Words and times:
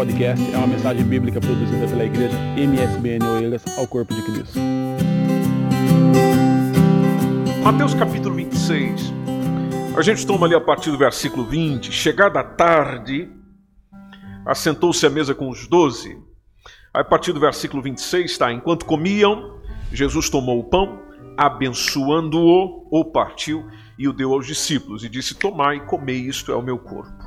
podcast 0.00 0.54
é 0.54 0.56
uma 0.56 0.66
mensagem 0.66 1.04
bíblica 1.04 1.38
produzida 1.38 1.86
pela 1.86 2.06
igreja 2.06 2.34
MSBN 2.56 3.22
Oeiras 3.34 3.62
ao 3.76 3.86
Corpo 3.86 4.14
de 4.14 4.22
Cristo. 4.22 4.58
Mateus 7.62 7.92
capítulo 7.92 8.34
26. 8.34 9.12
A 9.94 10.00
gente 10.00 10.26
toma 10.26 10.46
ali 10.46 10.54
a 10.54 10.60
partir 10.60 10.90
do 10.90 10.96
versículo 10.96 11.44
20. 11.44 11.92
Chegada 11.92 12.40
a 12.40 12.44
tarde, 12.44 13.30
assentou-se 14.46 15.04
à 15.04 15.10
mesa 15.10 15.34
com 15.34 15.50
os 15.50 15.66
doze. 15.66 16.16
A 16.94 17.04
partir 17.04 17.34
do 17.34 17.40
versículo 17.40 17.82
26 17.82 18.30
está: 18.30 18.50
Enquanto 18.50 18.86
comiam, 18.86 19.60
Jesus 19.92 20.30
tomou 20.30 20.60
o 20.60 20.64
pão, 20.64 20.98
abençoando-o, 21.36 22.88
o 22.90 23.04
partiu 23.04 23.68
e 23.98 24.08
o 24.08 24.14
deu 24.14 24.32
aos 24.32 24.46
discípulos, 24.46 25.04
e 25.04 25.10
disse: 25.10 25.34
Tomai 25.34 25.76
e 25.76 25.80
comei, 25.80 26.20
isto 26.20 26.50
é 26.50 26.56
o 26.56 26.62
meu 26.62 26.78
corpo. 26.78 27.19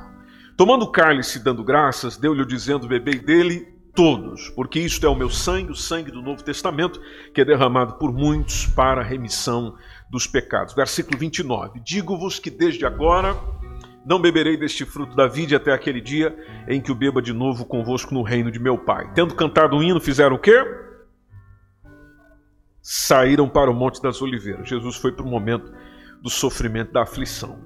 Tomando 0.56 0.84
o 0.84 0.92
cálice 0.92 1.40
e 1.40 1.44
dando 1.44 1.64
graças, 1.64 2.18
deu-lhe 2.18 2.46
dizendo: 2.46 2.88
Bebei 2.88 3.20
dele 3.20 3.74
todos, 3.96 4.50
porque 4.52 4.80
isto 4.80 5.06
é 5.06 5.10
o 5.10 5.16
meu 5.16 5.30
sangue, 5.30 5.72
o 5.72 5.76
sangue 5.76 6.12
do 6.12 6.22
Novo 6.22 6.44
Testamento, 6.44 7.02
que 7.34 7.42
é 7.42 7.46
derramado 7.46 7.96
por 7.96 8.12
muitos 8.12 8.66
para 8.68 9.02
a 9.02 9.04
remissão 9.04 9.76
dos 10.10 10.28
pecados. 10.28 10.74
Versículo 10.74 11.18
29. 11.18 11.80
Digo-vos 11.80 12.40
que 12.40 12.50
desde 12.50 12.86
agora 12.86 13.36
não 14.06 14.20
beberei 14.20 14.58
deste 14.58 14.86
fruto 14.86 15.16
da 15.16 15.28
vide 15.28 15.56
até 15.56 15.72
aquele 15.72 16.02
dia 16.02 16.36
em 16.68 16.82
que 16.82 16.92
o 16.92 16.96
beba 16.96 17.22
de 17.22 17.34
novo 17.34 17.66
convosco 17.66 18.14
no 18.14 18.22
reino 18.22 18.52
de 18.52 18.60
meu 18.60 18.78
Pai. 18.78 19.12
Tendo 19.14 19.34
cantado 19.34 19.76
um 19.76 19.82
hino, 19.82 20.00
fizeram 20.00 20.36
o 20.36 20.40
quê? 20.40 20.64
Saíram 22.82 23.48
para 23.48 23.72
o 23.72 23.74
Monte 23.74 24.02
das 24.02 24.22
Oliveiras. 24.22 24.68
Jesus 24.68 24.98
foi 24.98 25.14
para 25.14 25.26
o 25.26 25.30
momento 25.30 25.74
do 26.22 26.30
sofrimento, 26.30 26.92
da 26.92 27.04
aflição. 27.04 27.60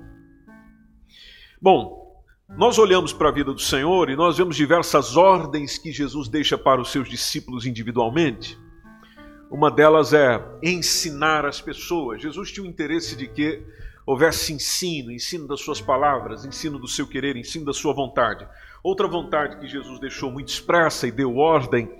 Bom, 1.59 2.06
nós 2.55 2.77
olhamos 2.77 3.11
para 3.11 3.27
a 3.27 3.31
vida 3.31 3.53
do 3.53 3.59
Senhor 3.59 4.09
e 4.09 4.15
nós 4.15 4.37
vemos 4.37 4.55
diversas 4.55 5.17
ordens 5.17 5.77
que 5.77 5.91
Jesus 5.91 6.29
deixa 6.29 6.57
para 6.57 6.79
os 6.79 6.91
seus 6.91 7.09
discípulos 7.09 7.65
individualmente. 7.65 8.57
Uma 9.51 9.69
delas 9.69 10.13
é 10.13 10.41
ensinar 10.63 11.45
as 11.45 11.59
pessoas. 11.59 12.21
Jesus 12.21 12.51
tinha 12.51 12.65
o 12.65 12.69
interesse 12.69 13.17
de 13.17 13.27
que 13.27 13.61
houvesse 14.05 14.53
ensino, 14.53 15.11
ensino 15.11 15.45
das 15.45 15.59
suas 15.61 15.81
palavras, 15.81 16.45
ensino 16.45 16.79
do 16.79 16.87
seu 16.87 17.05
querer, 17.05 17.35
ensino 17.35 17.65
da 17.65 17.73
sua 17.73 17.93
vontade. 17.93 18.47
Outra 18.81 19.07
vontade 19.07 19.59
que 19.59 19.67
Jesus 19.67 19.99
deixou 19.99 20.31
muito 20.31 20.47
expressa 20.47 21.05
e 21.05 21.11
deu 21.11 21.35
ordem 21.35 21.91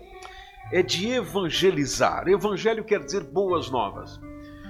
é 0.71 0.81
de 0.81 1.09
evangelizar. 1.09 2.27
Evangelho 2.27 2.85
quer 2.85 3.03
dizer 3.03 3.23
boas 3.23 3.69
novas. 3.69 4.19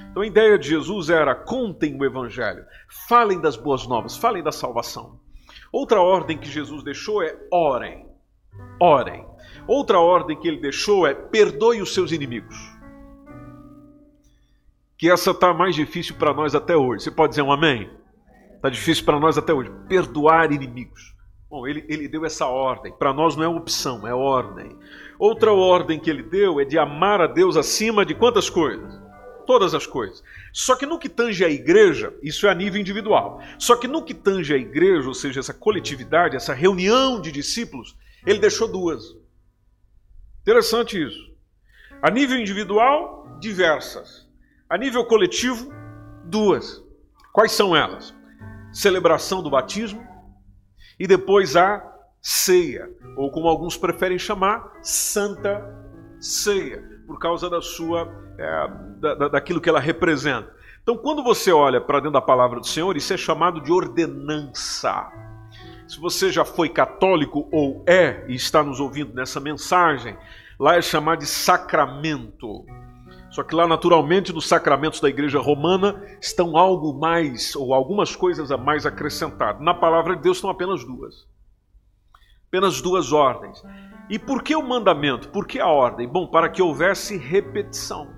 Então 0.10 0.24
a 0.24 0.28
ideia 0.28 0.58
de 0.58 0.70
Jesus 0.70 1.10
era: 1.10 1.36
contem 1.36 1.96
o 1.96 2.04
evangelho, 2.04 2.66
falem 3.08 3.40
das 3.40 3.56
boas 3.56 3.88
novas, 3.88 4.18
falem 4.18 4.42
da 4.42 4.52
salvação. 4.52 5.27
Outra 5.78 6.02
ordem 6.02 6.40
que 6.40 6.50
Jesus 6.50 6.82
deixou 6.82 7.22
é 7.22 7.38
orem. 7.54 8.08
Orem. 8.82 9.24
Outra 9.68 10.00
ordem 10.00 10.36
que 10.36 10.48
ele 10.48 10.58
deixou 10.58 11.06
é 11.06 11.14
perdoe 11.14 11.84
os 11.84 11.94
seus 11.94 12.12
inimigos. 12.12 12.58
Que 14.98 15.12
essa 15.12 15.30
está 15.30 15.54
mais 15.54 15.76
difícil 15.76 16.16
para 16.16 16.34
nós 16.34 16.56
até 16.56 16.76
hoje. 16.76 17.04
Você 17.04 17.12
pode 17.12 17.34
dizer 17.34 17.44
um 17.44 17.52
amém? 17.52 17.92
Está 18.56 18.72
difícil 18.72 19.06
para 19.06 19.20
nós 19.20 19.38
até 19.38 19.54
hoje. 19.54 19.70
Perdoar 19.88 20.52
inimigos. 20.52 21.14
Bom, 21.48 21.68
ele, 21.68 21.86
ele 21.88 22.08
deu 22.08 22.26
essa 22.26 22.48
ordem. 22.48 22.92
Para 22.92 23.14
nós 23.14 23.36
não 23.36 23.44
é 23.44 23.48
opção, 23.48 24.08
é 24.08 24.16
ordem. 24.16 24.76
Outra 25.20 25.54
ordem 25.54 26.00
que 26.00 26.10
ele 26.10 26.24
deu 26.24 26.60
é 26.60 26.66
de 26.66 26.80
amar 26.80 27.22
a 27.22 27.28
Deus 27.28 27.56
acima 27.56 28.04
de 28.04 28.16
quantas 28.16 28.50
coisas? 28.50 29.00
Todas 29.48 29.74
as 29.74 29.88
coisas. 29.88 30.24
Só 30.54 30.76
que 30.76 30.86
no 30.86 31.00
que 31.00 31.10
tange 31.10 31.44
a 31.44 31.50
igreja, 31.50 32.14
isso 32.22 32.46
é 32.46 32.52
a 32.52 32.54
nível 32.54 32.80
individual. 32.80 33.42
Só 33.58 33.76
que 33.76 33.88
no 33.88 34.04
que 34.04 34.14
tange 34.14 34.54
a 34.54 34.58
igreja, 34.58 35.08
ou 35.08 35.14
seja, 35.14 35.40
essa 35.40 35.54
coletividade, 35.54 36.36
essa 36.36 36.54
reunião 36.54 37.20
de 37.20 37.32
discípulos, 37.32 37.96
ele 38.26 38.40
deixou 38.40 38.68
duas. 38.68 39.16
Interessante 40.42 41.02
isso. 41.02 41.32
A 42.02 42.12
nível 42.12 42.38
individual, 42.38 43.38
diversas. 43.40 44.28
A 44.70 44.78
nível 44.78 45.06
coletivo, 45.06 45.74
duas. 46.26 46.84
Quais 47.34 47.54
são 47.54 47.76
elas? 47.76 48.14
Celebração 48.72 49.42
do 49.42 49.50
batismo 49.50 50.06
e 51.00 51.08
depois 51.08 51.56
a 51.56 51.84
ceia, 52.22 52.90
ou 53.16 53.32
como 53.32 53.48
alguns 53.48 53.78
preferem 53.78 54.20
chamar, 54.20 54.80
santa 54.82 55.64
ceia, 56.20 56.84
por 57.06 57.20
causa 57.20 57.50
da 57.50 57.62
sua 57.62 58.12
é, 58.38 58.87
da, 58.98 59.28
daquilo 59.28 59.62
que 59.62 59.70
ela 59.70 59.80
representa. 59.80 60.56
Então, 60.82 60.98
quando 60.98 61.24
você 61.24 61.52
olha 61.52 61.82
para 61.82 62.00
dentro 62.00 62.14
da 62.14 62.22
palavra 62.22 62.60
do 62.60 62.66
Senhor, 62.66 62.96
isso 62.96 63.14
é 63.14 63.18
chamado 63.18 63.62
de 63.62 63.72
ordenança. 63.72 65.12
Se 65.88 66.00
você 66.00 66.32
já 66.32 66.44
foi 66.46 66.70
católico 66.70 67.48
ou 67.52 67.84
é 67.86 68.26
e 68.28 68.36
está 68.36 68.64
nos 68.64 68.80
ouvindo 68.80 69.14
nessa 69.14 69.40
mensagem, 69.40 70.18
lá 70.60 70.76
é 70.76 70.82
chamado 70.82 71.20
de 71.20 71.26
sacramento. 71.26 72.66
Só 73.30 73.44
que 73.44 73.54
lá, 73.54 73.68
naturalmente, 73.68 74.34
nos 74.34 74.48
sacramentos 74.48 75.00
da 75.00 75.10
igreja 75.10 75.40
romana 75.40 76.02
estão 76.22 76.58
algo 76.58 76.94
mais, 76.94 77.56
ou 77.56 77.74
algumas 77.74 78.16
coisas 78.16 78.52
a 78.52 78.58
mais 78.58 78.86
acrescentado. 78.86 79.64
Na 79.64 79.74
palavra 79.74 80.16
de 80.16 80.22
Deus 80.22 80.38
estão 80.38 80.50
apenas 80.50 80.84
duas. 80.84 81.28
Apenas 82.48 82.82
duas 82.82 83.12
ordens. 83.12 83.62
E 84.10 84.18
por 84.18 84.42
que 84.42 84.56
o 84.56 84.64
mandamento? 84.64 85.30
Por 85.30 85.46
que 85.46 85.60
a 85.60 85.68
ordem? 85.68 86.08
Bom, 86.08 86.28
para 86.28 86.50
que 86.50 86.62
houvesse 86.62 87.18
repetição. 87.18 88.17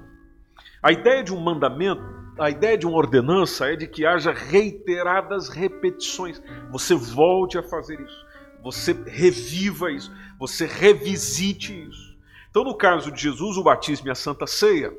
A 0.81 0.93
ideia 0.93 1.21
de 1.21 1.33
um 1.33 1.39
mandamento, 1.41 2.01
a 2.39 2.49
ideia 2.49 2.77
de 2.77 2.87
uma 2.87 2.95
ordenança 2.95 3.69
é 3.69 3.75
de 3.75 3.85
que 3.85 4.05
haja 4.05 4.31
reiteradas 4.31 5.49
repetições. 5.49 6.41
Você 6.71 6.95
volte 6.95 7.57
a 7.57 7.63
fazer 7.63 7.99
isso, 7.99 8.25
você 8.63 8.93
reviva 8.93 9.91
isso, 9.91 10.09
você 10.39 10.65
revisite 10.65 11.73
isso. 11.89 12.17
Então, 12.49 12.63
no 12.63 12.77
caso 12.77 13.11
de 13.11 13.21
Jesus, 13.21 13.57
o 13.57 13.63
batismo 13.63 14.07
e 14.07 14.11
a 14.11 14.15
Santa 14.15 14.47
Ceia, 14.47 14.93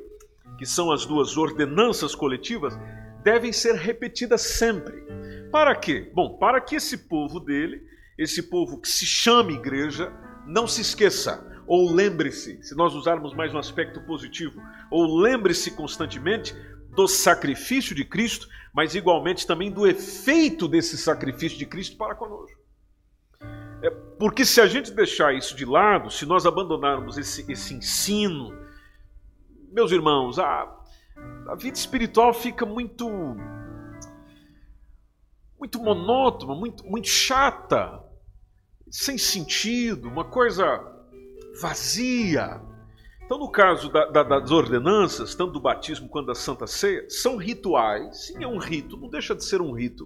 que 0.55 0.67
são 0.67 0.91
as 0.91 1.03
duas 1.03 1.35
ordenanças 1.35 2.13
coletivas, 2.13 2.77
devem 3.23 3.51
ser 3.51 3.73
repetidas 3.73 4.41
sempre. 4.41 5.03
Para 5.51 5.75
quê? 5.75 6.11
Bom, 6.13 6.37
para 6.37 6.61
que 6.61 6.75
esse 6.75 6.95
povo 6.95 7.39
dele, 7.39 7.81
esse 8.19 8.43
povo 8.43 8.79
que 8.79 8.87
se 8.87 9.05
chama 9.05 9.51
igreja, 9.51 10.13
não 10.45 10.67
se 10.67 10.81
esqueça 10.81 11.51
ou 11.67 11.89
lembre-se, 11.89 12.61
se 12.61 12.75
nós 12.75 12.93
usarmos 12.93 13.33
mais 13.33 13.53
um 13.53 13.57
aspecto 13.57 14.01
positivo, 14.01 14.61
ou 14.91 15.17
lembre-se 15.19 15.71
constantemente 15.71 16.53
do 16.95 17.07
sacrifício 17.07 17.95
de 17.95 18.03
Cristo, 18.03 18.47
mas 18.73 18.93
igualmente 18.93 19.47
também 19.47 19.71
do 19.71 19.87
efeito 19.87 20.67
desse 20.67 20.97
sacrifício 20.97 21.57
de 21.57 21.65
Cristo 21.65 21.97
para 21.97 22.13
conosco. 22.13 22.59
É 23.81 23.89
porque 24.19 24.45
se 24.45 24.61
a 24.61 24.67
gente 24.67 24.91
deixar 24.91 25.33
isso 25.33 25.55
de 25.55 25.65
lado, 25.65 26.11
se 26.11 26.25
nós 26.25 26.45
abandonarmos 26.45 27.17
esse, 27.17 27.49
esse 27.51 27.73
ensino, 27.73 28.53
meus 29.71 29.91
irmãos, 29.91 30.37
a, 30.37 30.67
a 31.47 31.55
vida 31.55 31.77
espiritual 31.77 32.33
fica 32.33 32.65
muito 32.65 33.07
muito 35.57 35.79
monótona, 35.79 36.55
muito, 36.55 36.83
muito 36.87 37.07
chata, 37.07 38.03
sem 38.89 39.15
sentido, 39.15 40.07
uma 40.07 40.25
coisa 40.25 40.65
vazia. 41.61 42.59
Então, 43.31 43.39
no 43.39 43.49
caso 43.49 43.89
da, 43.89 44.07
da, 44.07 44.23
das 44.23 44.51
ordenanças, 44.51 45.33
tanto 45.33 45.53
do 45.53 45.61
batismo 45.61 46.09
quanto 46.09 46.27
da 46.27 46.35
Santa 46.35 46.67
Ceia, 46.67 47.05
são 47.07 47.37
rituais. 47.37 48.25
Sim, 48.25 48.43
é 48.43 48.45
um 48.45 48.57
rito, 48.57 48.97
não 48.97 49.07
deixa 49.07 49.33
de 49.33 49.45
ser 49.45 49.61
um 49.61 49.71
rito. 49.71 50.05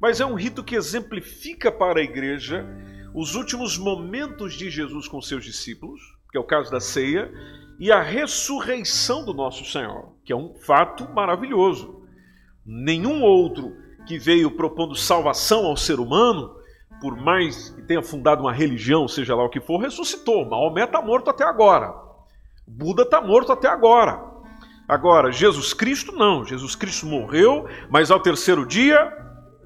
Mas 0.00 0.22
é 0.22 0.24
um 0.24 0.32
rito 0.32 0.64
que 0.64 0.74
exemplifica 0.74 1.70
para 1.70 2.00
a 2.00 2.02
igreja 2.02 2.66
os 3.14 3.34
últimos 3.34 3.76
momentos 3.76 4.54
de 4.54 4.70
Jesus 4.70 5.06
com 5.06 5.20
seus 5.20 5.44
discípulos, 5.44 6.00
que 6.30 6.38
é 6.38 6.40
o 6.40 6.46
caso 6.46 6.70
da 6.70 6.80
ceia, 6.80 7.30
e 7.78 7.92
a 7.92 8.00
ressurreição 8.00 9.22
do 9.22 9.34
nosso 9.34 9.66
Senhor, 9.66 10.14
que 10.24 10.32
é 10.32 10.36
um 10.36 10.54
fato 10.54 11.06
maravilhoso. 11.12 12.06
Nenhum 12.64 13.20
outro 13.22 13.76
que 14.06 14.18
veio 14.18 14.50
propondo 14.50 14.94
salvação 14.94 15.66
ao 15.66 15.76
ser 15.76 16.00
humano 16.00 16.56
por 17.02 17.16
mais 17.16 17.68
que 17.68 17.82
tenha 17.82 18.00
fundado 18.00 18.40
uma 18.40 18.52
religião, 18.52 19.06
seja 19.06 19.34
lá 19.34 19.44
o 19.44 19.50
que 19.50 19.60
for, 19.60 19.76
ressuscitou. 19.78 20.48
Maomé 20.48 20.84
está 20.84 21.02
morto 21.02 21.28
até 21.28 21.44
agora. 21.44 22.11
Buda 22.66 23.02
está 23.02 23.20
morto 23.20 23.52
até 23.52 23.68
agora. 23.68 24.32
Agora, 24.88 25.32
Jesus 25.32 25.72
Cristo 25.72 26.12
não. 26.12 26.44
Jesus 26.44 26.74
Cristo 26.74 27.06
morreu, 27.06 27.66
mas 27.88 28.10
ao 28.10 28.20
terceiro 28.20 28.66
dia 28.66 29.16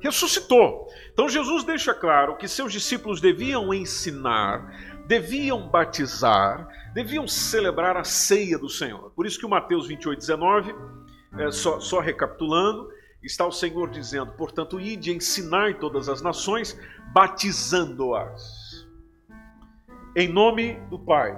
ressuscitou. 0.01 0.87
Então, 1.13 1.29
Jesus 1.29 1.65
deixa 1.65 1.95
claro 1.95 2.37
que 2.37 2.47
seus 2.47 2.73
discípulos 2.73 3.21
deviam 3.21 3.73
ensinar, 3.73 5.05
deviam 5.07 5.69
batizar, 5.69 6.69
deviam 6.95 7.27
celebrar 7.27 7.97
a 7.97 8.05
ceia 8.05 8.59
do 8.59 8.69
Senhor. 8.69 9.11
Por 9.17 9.27
isso 9.27 9.39
que 9.39 9.47
o 9.47 9.49
Mateus 9.49 9.87
28, 9.87 10.19
19, 10.19 10.75
é, 11.39 11.51
só, 11.51 11.81
só 11.81 12.01
recapitulando, 12.01 12.89
está 13.23 13.47
o 13.47 13.53
Senhor 13.53 13.91
dizendo: 13.91 14.33
portanto, 14.33 14.81
ide 14.81 15.13
ensinar 15.13 15.79
todas 15.79 16.09
as 16.09 16.23
nações, 16.23 16.79
batizando-as. 17.13 18.87
Em 20.15 20.29
nome 20.29 20.75
do 20.89 20.99
Pai, 20.99 21.37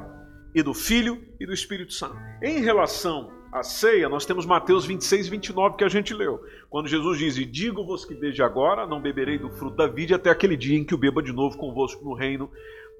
e 0.54 0.62
do 0.62 0.74
Filho 0.74 1.22
e 1.38 1.46
do 1.46 1.52
Espírito 1.52 1.92
Santo. 1.92 2.16
Em 2.42 2.60
relação 2.60 3.30
a 3.52 3.62
ceia, 3.62 4.08
nós 4.08 4.26
temos 4.26 4.44
Mateus 4.44 4.84
26, 4.84 5.28
29 5.28 5.76
que 5.76 5.84
a 5.84 5.88
gente 5.88 6.12
leu. 6.12 6.42
Quando 6.68 6.88
Jesus 6.88 7.18
diz: 7.18 7.36
E 7.36 7.44
digo-vos 7.44 8.04
que 8.04 8.14
desde 8.14 8.42
agora 8.42 8.86
não 8.86 9.00
beberei 9.00 9.38
do 9.38 9.50
fruto 9.50 9.76
da 9.76 9.86
vide 9.86 10.14
até 10.14 10.30
aquele 10.30 10.56
dia 10.56 10.78
em 10.78 10.84
que 10.84 10.94
o 10.94 10.98
beba 10.98 11.22
de 11.22 11.32
novo 11.32 11.56
convosco 11.56 12.04
no 12.04 12.14
reino 12.14 12.50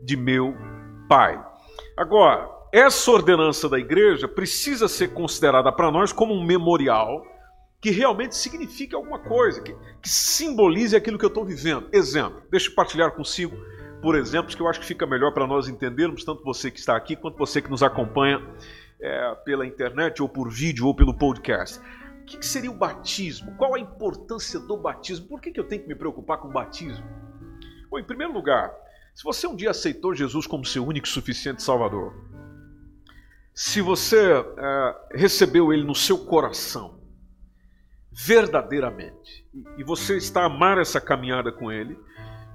de 0.02 0.16
meu 0.16 0.54
Pai. 1.08 1.42
Agora, 1.96 2.48
essa 2.72 3.10
ordenança 3.10 3.68
da 3.68 3.78
igreja 3.78 4.28
precisa 4.28 4.88
ser 4.88 5.08
considerada 5.14 5.72
para 5.72 5.90
nós 5.90 6.12
como 6.12 6.34
um 6.34 6.44
memorial 6.44 7.24
que 7.80 7.90
realmente 7.90 8.36
signifique 8.36 8.94
alguma 8.94 9.20
coisa, 9.20 9.62
que, 9.62 9.72
que 10.02 10.08
simbolize 10.08 10.96
aquilo 10.96 11.18
que 11.18 11.24
eu 11.24 11.28
estou 11.28 11.44
vivendo. 11.44 11.88
Exemplo, 11.92 12.42
deixa 12.50 12.70
eu 12.70 12.74
partilhar 12.74 13.12
consigo 13.12 13.56
por 14.00 14.16
exemplos 14.16 14.54
que 14.54 14.62
eu 14.62 14.68
acho 14.68 14.80
que 14.80 14.86
fica 14.86 15.06
melhor 15.06 15.32
para 15.32 15.46
nós 15.46 15.68
entendermos, 15.68 16.24
tanto 16.24 16.44
você 16.44 16.70
que 16.70 16.78
está 16.78 16.96
aqui 16.96 17.16
quanto 17.16 17.36
você 17.36 17.60
que 17.60 17.70
nos 17.70 17.82
acompanha 17.82 18.40
é, 19.00 19.34
pela 19.44 19.66
internet, 19.66 20.22
ou 20.22 20.28
por 20.28 20.50
vídeo, 20.50 20.86
ou 20.86 20.94
pelo 20.94 21.14
podcast. 21.14 21.78
O 22.22 22.24
que, 22.24 22.38
que, 22.38 22.46
seria 22.46 22.70
o 22.70 22.74
batismo? 22.74 23.54
Qual 23.56 23.74
a 23.74 23.80
importância 23.80 24.60
do 24.60 24.76
batismo? 24.76 25.26
Por 25.26 25.40
que, 25.40 25.50
que 25.50 25.58
eu 25.58 25.64
tenho 25.64 25.82
que 25.82 25.88
me 25.88 25.94
preocupar 25.94 26.38
com 26.38 26.48
o 26.48 26.52
batismo? 26.52 27.04
Bom, 27.90 27.98
em 27.98 28.04
primeiro 28.04 28.32
lugar, 28.32 28.72
se 29.14 29.24
você 29.24 29.46
um 29.46 29.56
dia 29.56 29.70
aceitou 29.70 30.14
Jesus 30.14 30.46
como 30.46 30.64
seu 30.64 30.86
único 30.86 31.06
e 31.06 31.10
suficiente 31.10 31.62
Salvador, 31.62 32.14
se 33.54 33.80
você 33.80 34.30
é, 34.32 34.96
recebeu 35.14 35.72
Ele 35.72 35.82
no 35.82 35.94
seu 35.94 36.18
coração, 36.18 37.00
verdadeiramente, 38.12 39.44
e 39.76 39.82
você 39.82 40.16
está 40.16 40.42
a 40.42 40.46
amar 40.46 40.78
essa 40.78 41.00
caminhada 41.00 41.50
com 41.50 41.72
Ele, 41.72 41.98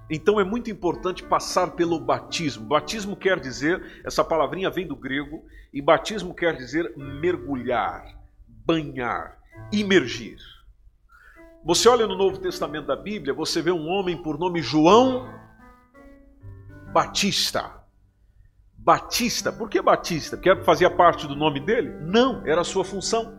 então 0.10 0.40
é 0.40 0.44
muito 0.44 0.70
importante 0.70 1.24
passar 1.24 1.72
pelo 1.72 2.00
batismo. 2.00 2.66
Batismo 2.66 3.16
quer 3.16 3.40
dizer, 3.40 4.02
essa 4.06 4.24
palavrinha 4.24 4.70
vem 4.70 4.86
do 4.86 4.96
grego, 4.96 5.44
e 5.74 5.82
batismo 5.82 6.34
quer 6.34 6.56
dizer 6.56 6.94
mergulhar, 6.96 8.06
banhar, 8.48 9.38
imergir. 9.72 10.38
Você 11.66 11.88
olha 11.88 12.06
no 12.06 12.18
Novo 12.18 12.38
Testamento 12.38 12.88
da 12.88 12.96
Bíblia, 12.96 13.34
você 13.34 13.62
vê 13.62 13.72
um 13.72 13.88
homem 13.88 14.22
por 14.22 14.38
nome 14.38 14.62
João 14.62 15.28
Batista. 16.92 17.82
Batista, 18.78 19.52
por 19.52 19.70
que 19.70 19.82
Batista? 19.82 20.36
Porque 20.36 20.64
fazia 20.64 20.90
parte 20.90 21.26
do 21.26 21.36
nome 21.36 21.62
dele? 21.62 21.90
Não, 22.02 22.46
era 22.46 22.62
a 22.62 22.66
sua 22.66 22.84
função. 22.84 23.34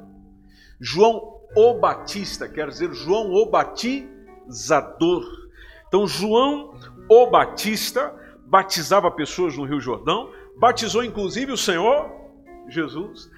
João 0.81 1.35
o 1.55 1.75
Batista, 1.75 2.49
quer 2.49 2.69
dizer 2.69 2.93
João 2.95 3.31
o 3.31 3.51
Batizador. 3.51 5.44
Então, 5.94 6.08
João 6.08 6.75
o 7.08 7.26
Batista 7.29 8.12
batizava 8.46 9.08
pessoas 9.12 9.56
no 9.56 9.64
Rio 9.64 9.81
Jordão, 9.81 10.29
batizou 10.58 11.05
inclusive 11.05 11.52
o 11.52 11.56
Senhor 11.56 12.11
Jesus, 12.69 13.31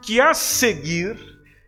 que 0.00 0.20
a 0.20 0.32
seguir 0.32 1.18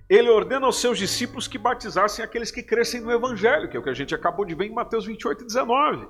ele 0.09 0.31
ordena 0.31 0.67
aos 0.67 0.81
seus 0.81 0.99
discípulos 0.99 1.49
que 1.49 1.59
batizassem 1.59 2.25
aqueles 2.25 2.53
que 2.53 2.63
crescem 2.63 3.01
no 3.01 3.11
Evangelho, 3.11 3.69
que 3.69 3.77
é 3.77 3.81
o 3.81 3.83
que 3.83 3.91
a 3.91 3.95
gente 3.95 4.15
acabou 4.15 4.45
de 4.45 4.55
ver 4.55 4.67
em 4.67 4.73
Mateus 4.73 5.05
28, 5.05 5.47
19. 5.47 6.07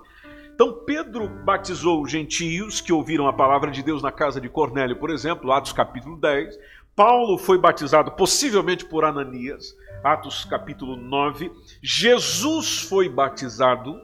Então 0.54 0.84
Pedro 0.84 1.26
batizou 1.26 2.02
os 2.02 2.10
gentios 2.10 2.82
que 2.82 2.92
ouviram 2.92 3.26
a 3.26 3.32
palavra 3.32 3.70
de 3.70 3.82
Deus 3.82 4.02
na 4.02 4.12
casa 4.12 4.38
de 4.38 4.50
Cornélio, 4.50 4.96
por 4.96 5.08
exemplo, 5.08 5.50
Atos 5.50 5.72
capítulo 5.72 6.18
10. 6.18 6.58
Paulo 6.96 7.36
foi 7.36 7.58
batizado 7.58 8.12
possivelmente 8.12 8.84
por 8.84 9.04
Ananias, 9.04 9.76
Atos 10.04 10.44
capítulo 10.44 10.94
9. 10.94 11.50
Jesus 11.82 12.82
foi 12.82 13.08
batizado. 13.08 14.00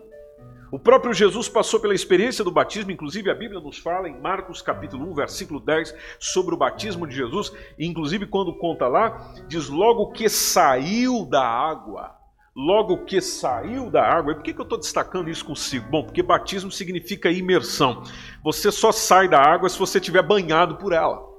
O 0.73 0.79
próprio 0.79 1.15
Jesus 1.15 1.49
passou 1.49 1.79
pela 1.79 1.95
experiência 1.95 2.43
do 2.43 2.51
batismo, 2.51 2.91
inclusive 2.91 3.31
a 3.31 3.35
Bíblia 3.35 3.61
nos 3.61 3.79
fala 3.79 4.09
em 4.09 4.21
Marcos 4.21 4.61
capítulo 4.61 5.09
1, 5.13 5.15
versículo 5.15 5.61
10, 5.61 5.95
sobre 6.19 6.53
o 6.53 6.59
batismo 6.59 7.07
de 7.07 7.15
Jesus, 7.15 7.53
inclusive 7.79 8.27
quando 8.27 8.59
conta 8.59 8.89
lá, 8.89 9.35
diz 9.47 9.69
logo 9.69 10.11
que 10.11 10.29
saiu 10.29 11.25
da 11.27 11.45
água 11.45 12.19
logo 12.53 13.05
que 13.05 13.21
saiu 13.21 13.91
da 13.91 14.03
água. 14.03 14.33
E 14.33 14.35
por 14.35 14.43
que, 14.43 14.53
que 14.53 14.61
eu 14.61 14.65
estou 14.65 14.77
destacando 14.77 15.31
isso 15.31 15.45
consigo? 15.45 15.89
Bom, 15.89 16.03
porque 16.03 16.23
batismo 16.23 16.71
significa 16.71 17.31
imersão. 17.31 18.03
Você 18.43 18.71
só 18.71 18.91
sai 18.93 19.29
da 19.29 19.41
água 19.41 19.69
se 19.69 19.79
você 19.79 20.01
tiver 20.01 20.23
banhado 20.23 20.77
por 20.77 20.93
ela. 20.93 21.30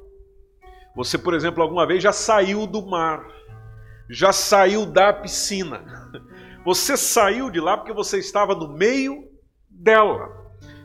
Você, 0.95 1.17
por 1.17 1.33
exemplo, 1.33 1.63
alguma 1.63 1.85
vez 1.85 2.03
já 2.03 2.11
saiu 2.11 2.67
do 2.67 2.85
mar, 2.85 3.25
já 4.09 4.33
saiu 4.33 4.85
da 4.85 5.13
piscina. 5.13 5.83
Você 6.65 6.95
saiu 6.95 7.49
de 7.49 7.59
lá 7.59 7.77
porque 7.77 7.93
você 7.93 8.19
estava 8.19 8.53
no 8.53 8.67
meio 8.67 9.23
dela. 9.69 10.29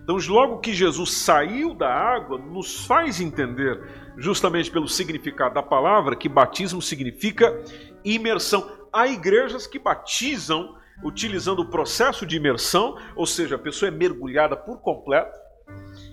Então, 0.03 0.17
logo 0.29 0.61
que 0.61 0.73
Jesus 0.73 1.19
saiu 1.19 1.75
da 1.75 1.93
água, 1.93 2.39
nos 2.39 2.87
faz 2.87 3.21
entender, 3.21 3.83
justamente 4.17 4.71
pelo 4.71 4.89
significado 4.89 5.55
da 5.55 5.63
palavra, 5.63 6.15
que 6.15 6.29
batismo 6.29 6.81
significa 6.81 7.61
imersão. 8.05 8.71
Há 8.93 9.09
igrejas 9.09 9.67
que 9.67 9.81
batizam 9.81 10.77
utilizando 11.03 11.59
o 11.61 11.69
processo 11.69 12.25
de 12.25 12.37
imersão, 12.37 12.97
ou 13.17 13.27
seja, 13.27 13.57
a 13.57 13.59
pessoa 13.59 13.89
é 13.89 13.91
mergulhada 13.91 14.57
por 14.57 14.81
completo, 14.81 15.37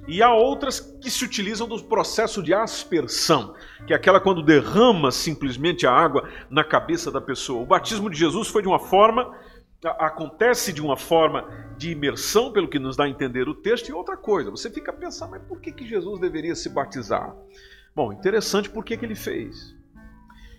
e 0.08 0.22
há 0.22 0.34
outras 0.34 0.80
que 0.80 1.10
se 1.10 1.24
utilizam 1.24 1.68
do 1.68 1.82
processo 1.84 2.44
de 2.44 2.54
aspersão, 2.54 3.56
que 3.88 3.94
é 3.94 3.96
aquela 3.96 4.20
quando 4.20 4.44
derrama 4.44 5.12
simplesmente 5.12 5.88
a 5.88 5.92
água 5.92 6.30
na 6.50 6.64
cabeça 6.64 7.10
da 7.10 7.22
pessoa. 7.22 7.64
O 7.64 7.66
batismo 7.66 8.10
de 8.10 8.18
Jesus 8.18 8.50
foi 8.50 8.62
de 8.62 8.68
uma 8.68 8.80
forma, 8.80 9.34
acontece 10.00 10.74
de 10.74 10.82
uma 10.82 10.98
forma 10.98 11.48
de 11.78 11.92
imersão, 11.92 12.52
pelo 12.52 12.68
que 12.68 12.80
nos 12.80 12.98
dá 12.98 13.06
a 13.06 13.10
entender 13.10 13.48
o 13.48 13.56
texto, 13.56 13.90
e 13.90 13.94
outra 13.94 14.18
coisa, 14.18 14.52
você 14.52 14.70
fica 14.70 14.92
pensando, 14.92 15.32
mas 15.32 15.44
por 15.44 15.62
que, 15.62 15.72
que 15.72 15.88
Jesus 15.88 16.20
deveria 16.20 16.56
se 16.56 16.70
batizar? 16.70 17.34
Bom, 17.96 18.12
interessante 18.12 18.70
por 18.70 18.84
que, 18.84 18.98
que 18.98 19.06
ele 19.06 19.16
fez 19.16 19.74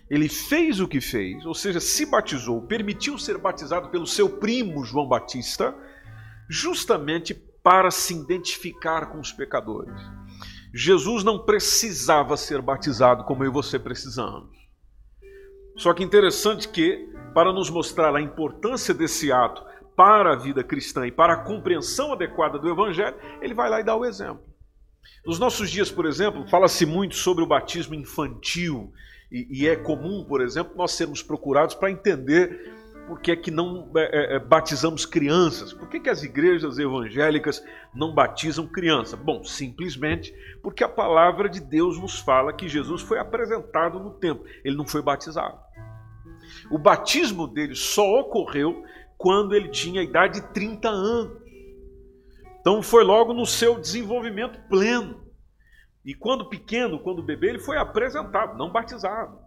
ele 0.09 0.29
fez 0.29 0.79
o 0.79 0.87
que 0.87 1.01
fez, 1.01 1.45
ou 1.45 1.53
seja, 1.55 1.79
se 1.79 2.05
batizou, 2.05 2.61
permitiu 2.61 3.17
ser 3.17 3.37
batizado 3.37 3.89
pelo 3.89 4.05
seu 4.05 4.29
primo 4.29 4.85
João 4.85 5.07
Batista, 5.07 5.75
justamente 6.47 7.33
para 7.65 7.89
se 7.89 8.13
identificar 8.13 9.07
com 9.07 9.19
os 9.19 9.31
pecadores. 9.31 9.99
Jesus 10.71 11.23
não 11.23 11.39
precisava 11.39 12.37
ser 12.37 12.61
batizado 12.61 13.23
como 13.23 13.43
eu 13.43 13.49
e 13.49 13.53
você 13.53 13.79
precisamos. 13.79 14.55
Só 15.75 15.91
que 15.91 16.03
interessante 16.03 16.69
que, 16.69 17.09
para 17.33 17.51
nos 17.51 17.71
mostrar 17.71 18.15
a 18.15 18.21
importância 18.21 18.93
desse 18.93 19.31
ato 19.31 19.65
para 19.95 20.33
a 20.33 20.35
vida 20.35 20.63
cristã 20.63 21.07
e 21.07 21.11
para 21.11 21.33
a 21.33 21.43
compreensão 21.43 22.13
adequada 22.13 22.59
do 22.59 22.69
Evangelho, 22.69 23.17
ele 23.41 23.55
vai 23.55 23.67
lá 23.67 23.79
e 23.79 23.83
dá 23.83 23.95
o 23.95 24.05
exemplo. 24.05 24.43
Nos 25.25 25.39
nossos 25.39 25.71
dias, 25.71 25.89
por 25.89 26.05
exemplo, 26.05 26.47
fala-se 26.47 26.85
muito 26.85 27.15
sobre 27.15 27.43
o 27.43 27.47
batismo 27.47 27.95
infantil 27.95 28.93
e, 29.31 29.67
é 29.67 29.75
comum, 29.75 30.23
por 30.23 30.39
exemplo, 30.39 30.73
nós 30.75 30.91
sermos 30.91 31.23
procurados 31.23 31.73
para 31.73 31.89
entender 31.89 32.84
por 33.07 33.19
que 33.19 33.31
é 33.31 33.35
que 33.35 33.51
não 33.51 33.91
é, 33.95 34.01
é, 34.01 34.35
é, 34.35 34.39
batizamos 34.39 35.05
crianças? 35.05 35.71
Por 35.71 35.87
que, 35.87 35.99
que 35.99 36.09
as 36.09 36.23
igrejas 36.23 36.79
evangélicas 36.79 37.63
não 37.93 38.13
batizam 38.13 38.67
criança? 38.67 39.15
Bom, 39.15 39.43
simplesmente 39.43 40.33
porque 40.61 40.83
a 40.83 40.89
palavra 40.89 41.47
de 41.47 41.59
Deus 41.59 41.99
nos 41.99 42.19
fala 42.19 42.53
que 42.53 42.67
Jesus 42.67 43.01
foi 43.01 43.19
apresentado 43.19 43.99
no 43.99 44.11
templo, 44.11 44.45
ele 44.63 44.75
não 44.75 44.87
foi 44.87 45.01
batizado. 45.01 45.57
O 46.71 46.77
batismo 46.77 47.47
dele 47.47 47.75
só 47.75 48.19
ocorreu 48.19 48.83
quando 49.17 49.55
ele 49.55 49.69
tinha 49.69 50.01
a 50.01 50.03
idade 50.03 50.41
de 50.41 50.47
30 50.53 50.89
anos. 50.89 51.45
Então 52.59 52.81
foi 52.81 53.03
logo 53.03 53.33
no 53.33 53.45
seu 53.45 53.79
desenvolvimento 53.79 54.59
pleno. 54.67 55.23
E 56.03 56.13
quando 56.13 56.49
pequeno, 56.49 56.99
quando 56.99 57.21
bebê, 57.21 57.49
ele 57.49 57.59
foi 57.59 57.77
apresentado, 57.77 58.57
não 58.57 58.71
batizado. 58.71 59.44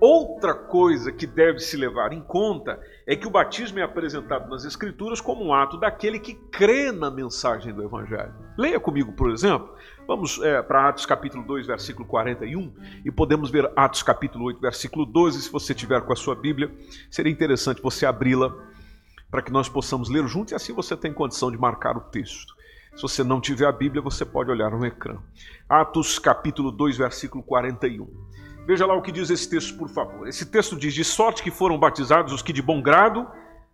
Outra 0.00 0.54
coisa 0.54 1.10
que 1.10 1.26
deve 1.26 1.60
se 1.60 1.74
levar 1.74 2.12
em 2.12 2.20
conta 2.20 2.78
é 3.06 3.16
que 3.16 3.26
o 3.26 3.30
batismo 3.30 3.78
é 3.78 3.82
apresentado 3.82 4.48
nas 4.48 4.64
Escrituras 4.64 5.18
como 5.18 5.42
um 5.42 5.52
ato 5.52 5.78
daquele 5.78 6.18
que 6.18 6.34
crê 6.34 6.92
na 6.92 7.10
mensagem 7.10 7.72
do 7.72 7.82
Evangelho. 7.82 8.34
Leia 8.56 8.78
comigo, 8.78 9.12
por 9.14 9.30
exemplo, 9.30 9.74
vamos 10.06 10.40
é, 10.42 10.60
para 10.60 10.90
Atos 10.90 11.06
capítulo 11.06 11.42
2, 11.42 11.66
versículo 11.66 12.06
41, 12.06 12.70
e 13.02 13.10
podemos 13.10 13.50
ver 13.50 13.72
Atos 13.74 14.02
capítulo 14.02 14.44
8, 14.44 14.60
versículo 14.60 15.06
12, 15.06 15.42
se 15.42 15.50
você 15.50 15.74
tiver 15.74 16.02
com 16.02 16.12
a 16.12 16.16
sua 16.16 16.34
Bíblia, 16.34 16.70
seria 17.10 17.32
interessante 17.32 17.80
você 17.80 18.04
abri-la 18.04 18.54
para 19.30 19.40
que 19.40 19.50
nós 19.50 19.70
possamos 19.70 20.10
ler 20.10 20.26
juntos 20.28 20.52
e 20.52 20.54
assim 20.54 20.74
você 20.74 20.96
tem 20.96 21.14
condição 21.14 21.50
de 21.50 21.56
marcar 21.56 21.96
o 21.96 22.00
texto. 22.00 22.54
Se 22.94 23.02
você 23.02 23.24
não 23.24 23.40
tiver 23.40 23.66
a 23.66 23.72
Bíblia, 23.72 24.02
você 24.02 24.24
pode 24.24 24.50
olhar 24.50 24.70
no 24.70 24.84
ecrã. 24.84 25.18
Atos 25.68 26.18
capítulo 26.18 26.70
2, 26.72 26.98
versículo 26.98 27.42
41. 27.42 28.27
Veja 28.68 28.84
lá 28.84 28.94
o 28.94 29.00
que 29.00 29.10
diz 29.10 29.30
esse 29.30 29.48
texto, 29.48 29.78
por 29.78 29.88
favor. 29.88 30.28
Esse 30.28 30.44
texto 30.44 30.76
diz: 30.76 30.92
De 30.92 31.02
sorte 31.02 31.42
que 31.42 31.50
foram 31.50 31.78
batizados 31.78 32.34
os 32.34 32.42
que 32.42 32.52
de 32.52 32.60
bom 32.60 32.82
grado 32.82 33.26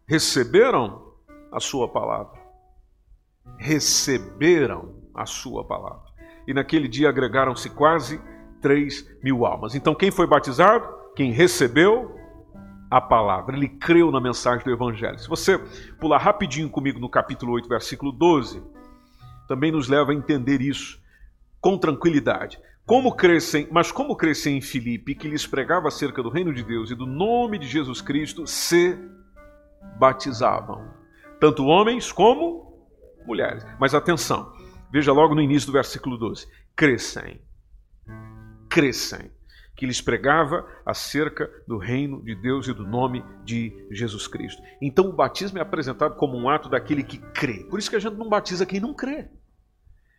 receberam 0.06 1.02
a 1.50 1.58
sua 1.58 1.88
palavra. 1.88 2.40
Receberam 3.58 4.94
a 5.12 5.26
sua 5.26 5.64
palavra. 5.64 6.12
E 6.46 6.54
naquele 6.54 6.86
dia 6.86 7.08
agregaram-se 7.08 7.70
quase 7.70 8.20
3 8.60 9.18
mil 9.20 9.44
almas. 9.44 9.74
Então, 9.74 9.96
quem 9.96 10.12
foi 10.12 10.28
batizado? 10.28 10.88
Quem 11.16 11.32
recebeu 11.32 12.16
a 12.88 13.00
palavra. 13.00 13.56
Ele 13.56 13.68
creu 13.68 14.12
na 14.12 14.20
mensagem 14.20 14.64
do 14.64 14.70
Evangelho. 14.70 15.18
Se 15.18 15.28
você 15.28 15.58
pular 15.98 16.18
rapidinho 16.18 16.70
comigo 16.70 17.00
no 17.00 17.08
capítulo 17.08 17.54
8, 17.54 17.68
versículo 17.68 18.12
12 18.12 18.62
também 19.48 19.72
nos 19.72 19.88
leva 19.88 20.12
a 20.12 20.14
entender 20.14 20.60
isso 20.60 21.02
com 21.60 21.76
tranquilidade. 21.76 22.60
Como 22.86 23.16
crescem, 23.16 23.66
mas 23.70 23.90
como 23.90 24.14
crescem 24.14 24.58
em 24.58 24.60
Filipe, 24.60 25.14
que 25.14 25.26
lhes 25.26 25.46
pregava 25.46 25.88
acerca 25.88 26.22
do 26.22 26.28
reino 26.28 26.52
de 26.52 26.62
Deus 26.62 26.90
e 26.90 26.94
do 26.94 27.06
nome 27.06 27.58
de 27.58 27.66
Jesus 27.66 28.02
Cristo, 28.02 28.46
se 28.46 28.98
batizavam, 29.98 30.92
tanto 31.40 31.64
homens 31.64 32.12
como 32.12 32.86
mulheres. 33.26 33.64
Mas 33.80 33.94
atenção, 33.94 34.52
veja 34.92 35.14
logo 35.14 35.34
no 35.34 35.40
início 35.40 35.68
do 35.68 35.72
versículo 35.72 36.18
12: 36.18 36.46
crescem, 36.76 37.40
crescem, 38.68 39.30
que 39.74 39.86
lhes 39.86 40.02
pregava 40.02 40.68
acerca 40.84 41.50
do 41.66 41.78
reino 41.78 42.22
de 42.22 42.34
Deus 42.34 42.68
e 42.68 42.74
do 42.74 42.86
nome 42.86 43.24
de 43.46 43.72
Jesus 43.90 44.26
Cristo. 44.26 44.62
Então 44.82 45.06
o 45.06 45.12
batismo 45.12 45.58
é 45.58 45.62
apresentado 45.62 46.16
como 46.16 46.36
um 46.36 46.50
ato 46.50 46.68
daquele 46.68 47.02
que 47.02 47.16
crê. 47.16 47.64
Por 47.64 47.78
isso 47.78 47.88
que 47.88 47.96
a 47.96 47.98
gente 47.98 48.16
não 48.16 48.28
batiza 48.28 48.66
quem 48.66 48.78
não 48.78 48.92
crê. 48.92 49.30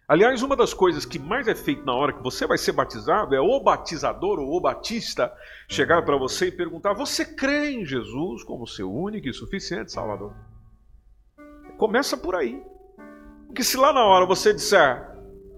Aliás, 0.07 0.43
uma 0.43 0.55
das 0.55 0.71
coisas 0.71 1.03
que 1.03 1.17
mais 1.17 1.47
é 1.47 1.55
feito 1.55 1.83
na 1.83 1.93
hora 1.93 2.13
que 2.13 2.21
você 2.21 2.45
vai 2.45 2.59
ser 2.59 2.73
batizado 2.73 3.33
é 3.33 3.41
o 3.41 3.59
batizador 3.59 4.39
ou 4.39 4.55
o 4.55 4.61
batista 4.61 5.35
chegar 5.67 6.05
para 6.05 6.15
você 6.15 6.47
e 6.47 6.51
perguntar: 6.51 6.93
Você 6.93 7.25
crê 7.25 7.71
em 7.71 7.83
Jesus 7.83 8.43
como 8.43 8.67
seu 8.67 8.91
único 8.91 9.27
e 9.27 9.33
suficiente 9.33 9.91
Salvador? 9.91 10.31
Começa 11.77 12.15
por 12.15 12.35
aí. 12.35 12.63
Porque 13.47 13.63
se 13.63 13.77
lá 13.77 13.91
na 13.91 14.05
hora 14.05 14.27
você 14.27 14.53
disser: 14.53 15.11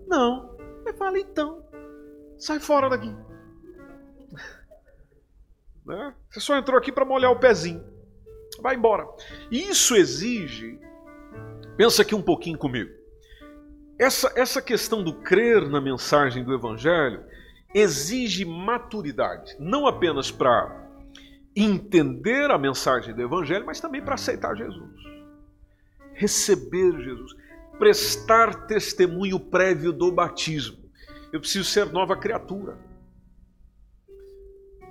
Não, 0.08 0.56
ele 0.86 0.96
fala 0.96 1.20
então, 1.20 1.62
sai 2.38 2.60
fora 2.60 2.90
daqui. 2.90 3.14
Né? 5.86 6.14
Você 6.30 6.42
só 6.42 6.58
entrou 6.58 6.78
aqui 6.78 6.92
para 6.92 7.06
molhar 7.06 7.32
o 7.32 7.40
pezinho. 7.40 7.82
Vai 8.62 8.76
embora. 8.76 9.08
Isso 9.50 9.96
exige, 9.96 10.78
pensa 11.78 12.02
aqui 12.02 12.14
um 12.14 12.22
pouquinho 12.22 12.58
comigo 12.58 12.97
essa, 14.00 14.32
essa 14.36 14.62
questão 14.62 15.04
do 15.04 15.14
crer 15.14 15.68
na 15.68 15.82
mensagem 15.82 16.44
do 16.44 16.54
Evangelho 16.54 17.24
exige 17.74 18.46
maturidade, 18.46 19.56
não 19.60 19.88
apenas 19.88 20.32
para 20.32 20.86
entender 21.56 22.52
a 22.52 22.58
mensagem 22.58 23.14
do 23.14 23.22
Evangelho, 23.22 23.66
mas 23.66 23.80
também 23.80 24.02
para 24.02 24.14
aceitar 24.14 24.56
Jesus, 24.56 24.94
receber 26.14 27.02
Jesus, 27.02 27.34
prestar 27.80 28.68
testemunho 28.68 29.40
prévio 29.40 29.92
do 29.92 30.12
batismo. 30.12 30.78
Eu 31.34 31.40
preciso 31.40 31.66
ser 31.66 31.88
nova 31.88 32.16
criatura. 32.16 32.78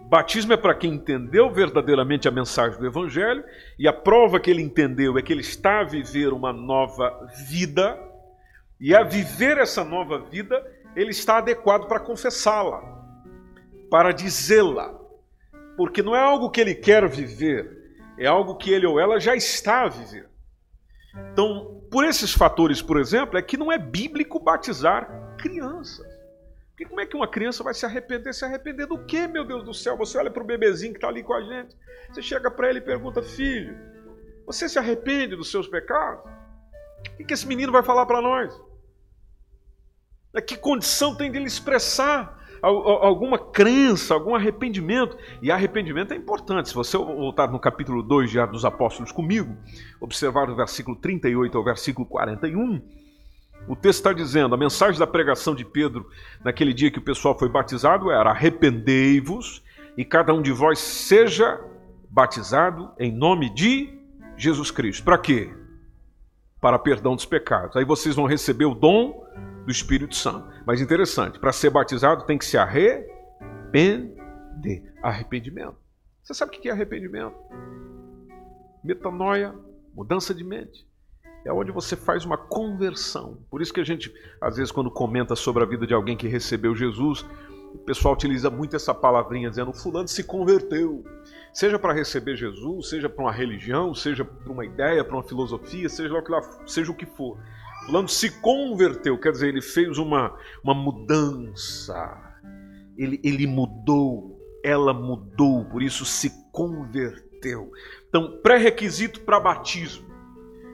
Batismo 0.08 0.52
é 0.52 0.56
para 0.56 0.74
quem 0.74 0.94
entendeu 0.94 1.50
verdadeiramente 1.52 2.28
a 2.28 2.30
mensagem 2.30 2.78
do 2.78 2.86
Evangelho, 2.86 3.44
e 3.78 3.88
a 3.88 3.92
prova 3.92 4.38
que 4.38 4.50
ele 4.50 4.62
entendeu 4.62 5.16
é 5.18 5.22
que 5.22 5.32
ele 5.32 5.40
está 5.40 5.80
a 5.80 5.84
viver 5.84 6.32
uma 6.32 6.52
nova 6.52 7.28
vida 7.48 8.05
e 8.80 8.94
a 8.94 9.02
viver 9.02 9.58
essa 9.58 9.82
nova 9.82 10.18
vida, 10.18 10.64
ele 10.94 11.10
está 11.10 11.38
adequado 11.38 11.86
para 11.86 12.00
confessá-la, 12.00 12.82
para 13.90 14.12
dizê-la. 14.12 14.94
Porque 15.76 16.02
não 16.02 16.14
é 16.14 16.20
algo 16.20 16.50
que 16.50 16.60
ele 16.60 16.74
quer 16.74 17.08
viver, 17.08 17.96
é 18.18 18.26
algo 18.26 18.56
que 18.56 18.70
ele 18.70 18.86
ou 18.86 18.98
ela 18.98 19.18
já 19.20 19.34
está 19.34 19.82
a 19.82 19.88
viver. 19.88 20.28
Então, 21.32 21.82
por 21.90 22.04
esses 22.04 22.32
fatores, 22.32 22.82
por 22.82 22.98
exemplo, 22.98 23.38
é 23.38 23.42
que 23.42 23.56
não 23.56 23.72
é 23.72 23.78
bíblico 23.78 24.38
batizar 24.38 25.36
crianças. 25.38 26.06
Porque 26.70 26.84
como 26.84 27.00
é 27.00 27.06
que 27.06 27.16
uma 27.16 27.26
criança 27.26 27.64
vai 27.64 27.72
se 27.72 27.86
arrepender? 27.86 28.34
Se 28.34 28.44
arrepender 28.44 28.86
do 28.86 28.98
quê, 28.98 29.26
meu 29.26 29.44
Deus 29.44 29.64
do 29.64 29.72
céu? 29.72 29.96
Você 29.96 30.18
olha 30.18 30.30
para 30.30 30.42
o 30.42 30.46
bebezinho 30.46 30.92
que 30.92 30.98
está 30.98 31.08
ali 31.08 31.22
com 31.22 31.32
a 31.32 31.40
gente, 31.42 31.74
você 32.12 32.20
chega 32.20 32.50
para 32.50 32.68
ele 32.68 32.80
e 32.80 32.82
pergunta: 32.82 33.22
Filho, 33.22 33.74
você 34.44 34.68
se 34.68 34.78
arrepende 34.78 35.36
dos 35.36 35.50
seus 35.50 35.66
pecados? 35.66 36.30
O 37.18 37.24
que 37.24 37.34
esse 37.34 37.46
menino 37.46 37.72
vai 37.72 37.82
falar 37.82 38.06
para 38.06 38.20
nós? 38.20 38.52
É 40.34 40.40
que 40.40 40.56
condição 40.56 41.16
tem 41.16 41.30
de 41.30 41.38
ele 41.38 41.46
expressar 41.46 42.36
alguma 42.62 43.38
crença, 43.38 44.14
algum 44.14 44.34
arrependimento. 44.34 45.16
E 45.40 45.50
arrependimento 45.50 46.12
é 46.12 46.16
importante. 46.16 46.68
Se 46.68 46.74
você 46.74 46.96
voltar 46.96 47.48
no 47.48 47.58
capítulo 47.58 48.02
2 48.02 48.30
de 48.30 48.40
Atos 48.40 48.52
dos 48.52 48.64
Apóstolos 48.64 49.12
comigo, 49.12 49.56
observar 50.00 50.50
o 50.50 50.56
versículo 50.56 50.96
38 50.96 51.56
ao 51.56 51.64
versículo 51.64 52.06
41, 52.06 52.82
o 53.68 53.74
texto 53.74 53.98
está 53.98 54.12
dizendo: 54.12 54.54
a 54.54 54.58
mensagem 54.58 54.98
da 54.98 55.06
pregação 55.06 55.54
de 55.54 55.64
Pedro 55.64 56.08
naquele 56.44 56.72
dia 56.72 56.90
que 56.90 56.98
o 56.98 57.02
pessoal 57.02 57.38
foi 57.38 57.48
batizado 57.48 58.10
era: 58.10 58.30
arrependei-vos 58.30 59.62
e 59.96 60.04
cada 60.04 60.34
um 60.34 60.42
de 60.42 60.52
vós 60.52 60.78
seja 60.78 61.60
batizado 62.10 62.92
em 62.98 63.12
nome 63.12 63.52
de 63.52 63.98
Jesus 64.36 64.70
Cristo. 64.70 65.04
Para 65.04 65.18
quê? 65.18 65.50
Para 66.66 66.80
perdão 66.80 67.14
dos 67.14 67.24
pecados. 67.24 67.76
Aí 67.76 67.84
vocês 67.84 68.16
vão 68.16 68.26
receber 68.26 68.64
o 68.64 68.74
dom 68.74 69.24
do 69.64 69.70
Espírito 69.70 70.16
Santo. 70.16 70.48
Mas 70.66 70.80
interessante, 70.80 71.38
para 71.38 71.52
ser 71.52 71.70
batizado 71.70 72.26
tem 72.26 72.36
que 72.36 72.44
se 72.44 72.58
arrepender. 72.58 74.12
Arrependimento. 75.00 75.76
Você 76.24 76.34
sabe 76.34 76.50
o 76.50 76.60
que 76.60 76.68
é 76.68 76.72
arrependimento? 76.72 77.36
Metanoia, 78.82 79.54
mudança 79.94 80.34
de 80.34 80.42
mente. 80.42 80.84
É 81.44 81.52
onde 81.52 81.70
você 81.70 81.94
faz 81.94 82.24
uma 82.24 82.36
conversão. 82.36 83.38
Por 83.48 83.62
isso 83.62 83.72
que 83.72 83.80
a 83.80 83.84
gente, 83.84 84.12
às 84.40 84.56
vezes, 84.56 84.72
quando 84.72 84.90
comenta 84.90 85.36
sobre 85.36 85.62
a 85.62 85.66
vida 85.66 85.86
de 85.86 85.94
alguém 85.94 86.16
que 86.16 86.26
recebeu 86.26 86.74
Jesus, 86.74 87.24
o 87.74 87.78
pessoal 87.78 88.14
utiliza 88.14 88.50
muito 88.50 88.76
essa 88.76 88.94
palavrinha 88.94 89.50
dizendo: 89.50 89.72
Fulano 89.72 90.08
se 90.08 90.24
converteu. 90.24 91.04
Seja 91.52 91.78
para 91.78 91.92
receber 91.92 92.36
Jesus, 92.36 92.90
seja 92.90 93.08
para 93.08 93.24
uma 93.24 93.32
religião, 93.32 93.94
seja 93.94 94.24
para 94.24 94.52
uma 94.52 94.64
ideia, 94.64 95.02
para 95.02 95.16
uma 95.16 95.22
filosofia, 95.22 95.88
seja, 95.88 96.12
lá, 96.28 96.40
seja 96.66 96.90
o 96.90 96.94
que 96.94 97.06
for. 97.06 97.38
Fulano 97.86 98.08
se 98.08 98.30
converteu, 98.40 99.18
quer 99.18 99.32
dizer, 99.32 99.48
ele 99.48 99.62
fez 99.62 99.96
uma, 99.96 100.36
uma 100.62 100.74
mudança. 100.74 102.22
Ele, 102.96 103.20
ele 103.22 103.46
mudou, 103.46 104.38
ela 104.64 104.92
mudou, 104.92 105.64
por 105.66 105.82
isso 105.82 106.04
se 106.04 106.30
converteu. 106.52 107.70
Então, 108.08 108.38
pré-requisito 108.42 109.20
para 109.20 109.38
batismo. 109.38 110.06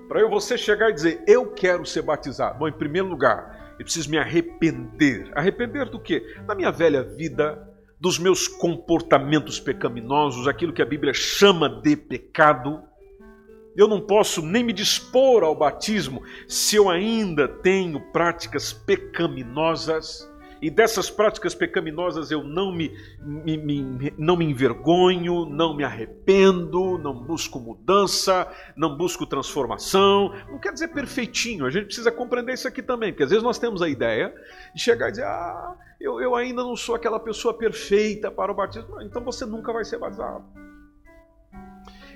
Para 0.08 0.20
eu 0.20 0.30
você 0.30 0.56
chegar 0.56 0.90
e 0.90 0.94
dizer, 0.94 1.22
eu 1.26 1.52
quero 1.52 1.84
ser 1.84 2.02
batizado. 2.02 2.58
Bom, 2.58 2.68
em 2.68 2.72
primeiro 2.72 3.08
lugar, 3.08 3.61
eu 3.82 3.84
preciso 3.84 4.10
me 4.10 4.16
arrepender. 4.16 5.30
Arrepender 5.34 5.90
do 5.90 6.00
quê? 6.00 6.36
Da 6.46 6.54
minha 6.54 6.70
velha 6.70 7.02
vida, 7.02 7.68
dos 8.00 8.18
meus 8.18 8.48
comportamentos 8.48 9.60
pecaminosos, 9.60 10.48
aquilo 10.48 10.72
que 10.72 10.82
a 10.82 10.86
Bíblia 10.86 11.12
chama 11.12 11.68
de 11.68 11.96
pecado 11.96 12.82
eu 13.74 13.88
não 13.88 14.00
posso 14.00 14.42
nem 14.42 14.62
me 14.62 14.72
dispor 14.72 15.42
ao 15.42 15.54
batismo 15.54 16.22
se 16.46 16.76
eu 16.76 16.90
ainda 16.90 17.48
tenho 17.48 18.00
práticas 18.12 18.72
pecaminosas. 18.72 20.30
E 20.62 20.70
dessas 20.70 21.10
práticas 21.10 21.56
pecaminosas 21.56 22.30
eu 22.30 22.44
não 22.44 22.70
me, 22.70 22.96
me, 23.20 23.58
me, 23.58 24.14
não 24.16 24.36
me 24.36 24.44
envergonho, 24.44 25.44
não 25.44 25.76
me 25.76 25.82
arrependo, 25.82 26.96
não 26.98 27.12
busco 27.12 27.58
mudança, 27.58 28.46
não 28.76 28.96
busco 28.96 29.26
transformação. 29.26 30.32
Não 30.48 30.60
quer 30.60 30.72
dizer 30.72 30.88
perfeitinho, 30.88 31.66
a 31.66 31.70
gente 31.70 31.86
precisa 31.86 32.12
compreender 32.12 32.54
isso 32.54 32.68
aqui 32.68 32.80
também, 32.80 33.10
porque 33.10 33.24
às 33.24 33.30
vezes 33.30 33.42
nós 33.42 33.58
temos 33.58 33.82
a 33.82 33.88
ideia 33.88 34.32
de 34.72 34.80
chegar 34.80 35.08
e 35.08 35.10
dizer: 35.10 35.24
ah, 35.24 35.74
eu, 36.00 36.20
eu 36.20 36.36
ainda 36.36 36.62
não 36.62 36.76
sou 36.76 36.94
aquela 36.94 37.18
pessoa 37.18 37.52
perfeita 37.52 38.30
para 38.30 38.52
o 38.52 38.54
batismo. 38.54 39.02
Então 39.02 39.24
você 39.24 39.44
nunca 39.44 39.72
vai 39.72 39.84
ser 39.84 39.98
batizado. 39.98 40.44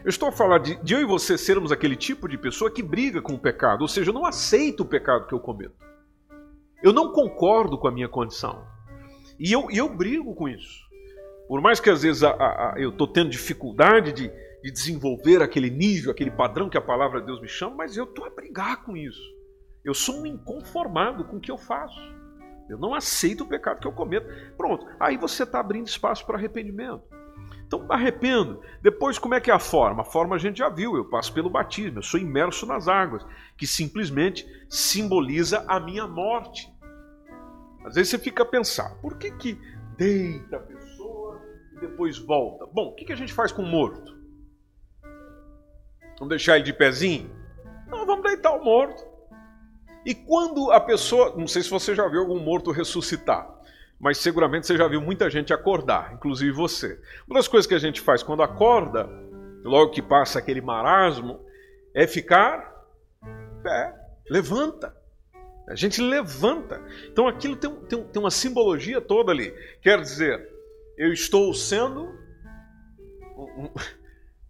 Eu 0.04 0.10
estou 0.10 0.28
a 0.28 0.32
falar 0.32 0.58
de, 0.58 0.80
de 0.84 0.94
eu 0.94 1.00
e 1.00 1.04
você 1.04 1.36
sermos 1.36 1.72
aquele 1.72 1.96
tipo 1.96 2.28
de 2.28 2.38
pessoa 2.38 2.70
que 2.70 2.80
briga 2.80 3.20
com 3.20 3.34
o 3.34 3.38
pecado, 3.40 3.82
ou 3.82 3.88
seja, 3.88 4.10
eu 4.10 4.14
não 4.14 4.24
aceito 4.24 4.84
o 4.84 4.86
pecado 4.86 5.26
que 5.26 5.34
eu 5.34 5.40
cometo. 5.40 5.74
Eu 6.82 6.92
não 6.92 7.12
concordo 7.12 7.78
com 7.78 7.88
a 7.88 7.90
minha 7.90 8.08
condição. 8.08 8.66
E 9.38 9.52
eu, 9.52 9.68
eu 9.70 9.88
brigo 9.88 10.34
com 10.34 10.48
isso. 10.48 10.84
Por 11.48 11.60
mais 11.60 11.78
que 11.80 11.90
às 11.90 12.02
vezes 12.02 12.22
a, 12.22 12.30
a, 12.30 12.74
a, 12.74 12.74
eu 12.78 12.90
estou 12.90 13.06
tendo 13.06 13.30
dificuldade 13.30 14.12
de, 14.12 14.32
de 14.62 14.70
desenvolver 14.70 15.42
aquele 15.42 15.70
nível, 15.70 16.10
aquele 16.10 16.30
padrão 16.30 16.68
que 16.68 16.76
a 16.76 16.82
palavra 16.82 17.20
de 17.20 17.26
Deus 17.26 17.40
me 17.40 17.48
chama, 17.48 17.76
mas 17.76 17.96
eu 17.96 18.04
estou 18.04 18.24
a 18.24 18.30
brigar 18.30 18.82
com 18.84 18.96
isso. 18.96 19.22
Eu 19.84 19.94
sou 19.94 20.20
um 20.20 20.26
inconformado 20.26 21.24
com 21.24 21.36
o 21.36 21.40
que 21.40 21.50
eu 21.50 21.56
faço. 21.56 22.00
Eu 22.68 22.78
não 22.78 22.94
aceito 22.94 23.44
o 23.44 23.48
pecado 23.48 23.80
que 23.80 23.86
eu 23.86 23.92
cometo. 23.92 24.26
Pronto, 24.56 24.86
aí 24.98 25.16
você 25.16 25.44
está 25.44 25.60
abrindo 25.60 25.86
espaço 25.86 26.26
para 26.26 26.36
arrependimento. 26.36 27.04
Então 27.66 27.84
arrependo. 27.90 28.60
Depois, 28.80 29.18
como 29.18 29.34
é 29.34 29.40
que 29.40 29.50
é 29.50 29.54
a 29.54 29.58
forma? 29.58 30.02
A 30.02 30.04
forma 30.04 30.36
a 30.36 30.38
gente 30.38 30.58
já 30.58 30.68
viu, 30.68 30.96
eu 30.96 31.04
passo 31.04 31.32
pelo 31.32 31.50
batismo, 31.50 31.98
eu 31.98 32.02
sou 32.02 32.18
imerso 32.18 32.64
nas 32.64 32.86
águas, 32.86 33.26
que 33.56 33.66
simplesmente 33.66 34.46
simboliza 34.68 35.64
a 35.66 35.80
minha 35.80 36.06
morte. 36.06 36.72
Às 37.84 37.94
vezes 37.94 38.10
você 38.10 38.18
fica 38.18 38.42
a 38.42 38.46
pensar, 38.46 38.96
por 39.00 39.18
que 39.18 39.30
que 39.32 39.60
deita 39.96 40.56
a 40.56 40.60
pessoa 40.60 41.40
e 41.76 41.80
depois 41.80 42.18
volta? 42.18 42.66
Bom, 42.66 42.88
o 42.88 42.94
que, 42.94 43.04
que 43.04 43.12
a 43.12 43.16
gente 43.16 43.32
faz 43.32 43.50
com 43.50 43.62
o 43.62 43.66
morto? 43.66 44.16
Vamos 46.18 46.30
deixar 46.30 46.56
ele 46.56 46.64
de 46.64 46.72
pezinho? 46.72 47.30
Não, 47.88 48.06
vamos 48.06 48.24
deitar 48.24 48.52
o 48.52 48.64
morto. 48.64 49.04
E 50.04 50.14
quando 50.14 50.70
a 50.70 50.80
pessoa, 50.80 51.34
não 51.36 51.48
sei 51.48 51.62
se 51.62 51.70
você 51.70 51.94
já 51.94 52.06
viu 52.08 52.20
algum 52.20 52.38
morto 52.38 52.70
ressuscitar, 52.70 53.55
mas 53.98 54.18
seguramente 54.18 54.66
você 54.66 54.76
já 54.76 54.86
viu 54.86 55.00
muita 55.00 55.30
gente 55.30 55.52
acordar, 55.52 56.12
inclusive 56.14 56.52
você. 56.52 57.00
Uma 57.26 57.38
das 57.38 57.48
coisas 57.48 57.66
que 57.66 57.74
a 57.74 57.78
gente 57.78 58.00
faz 58.00 58.22
quando 58.22 58.42
acorda, 58.42 59.08
logo 59.64 59.90
que 59.90 60.02
passa 60.02 60.38
aquele 60.38 60.60
marasmo, 60.60 61.40
é 61.94 62.06
ficar 62.06 62.74
pé, 63.62 63.94
levanta. 64.28 64.94
A 65.68 65.74
gente 65.74 66.00
levanta. 66.00 66.80
Então 67.10 67.26
aquilo 67.26 67.56
tem, 67.56 67.74
tem, 67.86 68.04
tem 68.04 68.22
uma 68.22 68.30
simbologia 68.30 69.00
toda 69.00 69.32
ali. 69.32 69.52
Quer 69.82 70.00
dizer, 70.00 70.46
eu 70.96 71.12
estou 71.12 71.52
sendo. 71.54 72.14
Um, 73.36 73.64
um, 73.64 73.70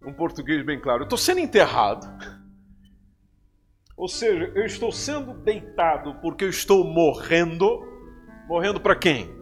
um 0.09 0.13
português 0.13 0.63
bem 0.63 0.79
claro. 0.79 1.01
Eu 1.01 1.05
estou 1.05 1.17
sendo 1.17 1.39
enterrado. 1.39 2.05
Ou 3.95 4.07
seja, 4.07 4.51
eu 4.53 4.65
estou 4.65 4.91
sendo 4.91 5.33
deitado 5.33 6.15
porque 6.21 6.43
eu 6.43 6.49
estou 6.49 6.83
morrendo. 6.83 7.83
Morrendo 8.47 8.79
para 8.79 8.95
quem? 8.95 9.36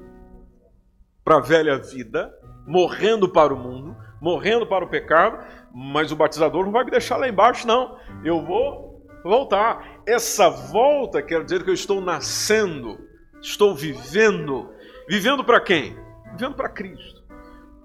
Para 1.25 1.37
a 1.37 1.41
velha 1.41 1.77
vida. 1.77 2.33
Morrendo 2.65 3.27
para 3.27 3.53
o 3.53 3.57
mundo. 3.57 3.97
Morrendo 4.21 4.65
para 4.65 4.85
o 4.85 4.89
pecado. 4.89 5.43
Mas 5.73 6.09
o 6.13 6.15
batizador 6.15 6.63
não 6.63 6.71
vai 6.71 6.85
me 6.85 6.91
deixar 6.91 7.17
lá 7.17 7.27
embaixo, 7.27 7.67
não. 7.67 7.97
Eu 8.23 8.41
vou 8.41 9.05
voltar. 9.25 10.01
Essa 10.05 10.49
volta 10.49 11.21
quer 11.21 11.43
dizer 11.43 11.63
que 11.63 11.69
eu 11.69 11.73
estou 11.73 11.99
nascendo, 11.99 12.97
estou 13.41 13.75
vivendo. 13.75 14.71
Vivendo 15.09 15.43
para 15.43 15.59
quem? 15.59 15.97
Vivendo 16.31 16.55
para 16.55 16.69
Cristo. 16.69 17.25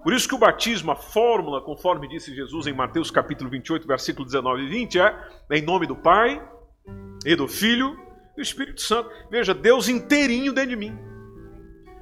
Por 0.02 0.12
isso 0.14 0.28
que 0.28 0.35
o 0.35 0.38
batismo, 0.38 0.90
a 0.90 0.97
fórmula, 0.97 1.61
conforme 1.61 2.09
disse 2.09 2.35
Jesus 2.35 2.66
em 2.66 2.73
Mateus 2.73 3.11
capítulo 3.11 3.50
28, 3.50 3.87
versículo 3.87 4.25
19 4.25 4.62
e 4.62 4.68
20, 4.68 4.99
é 4.99 5.14
em 5.50 5.62
nome 5.62 5.87
do 5.87 5.97
Pai 5.97 6.42
e 7.25 7.35
do 7.35 7.47
Filho 7.47 7.99
e 8.32 8.37
do 8.37 8.42
Espírito 8.42 8.80
Santo. 8.80 9.11
Veja, 9.30 9.52
Deus 9.52 9.88
inteirinho 9.88 10.52
dentro 10.52 10.70
de 10.70 10.76
mim. 10.76 10.99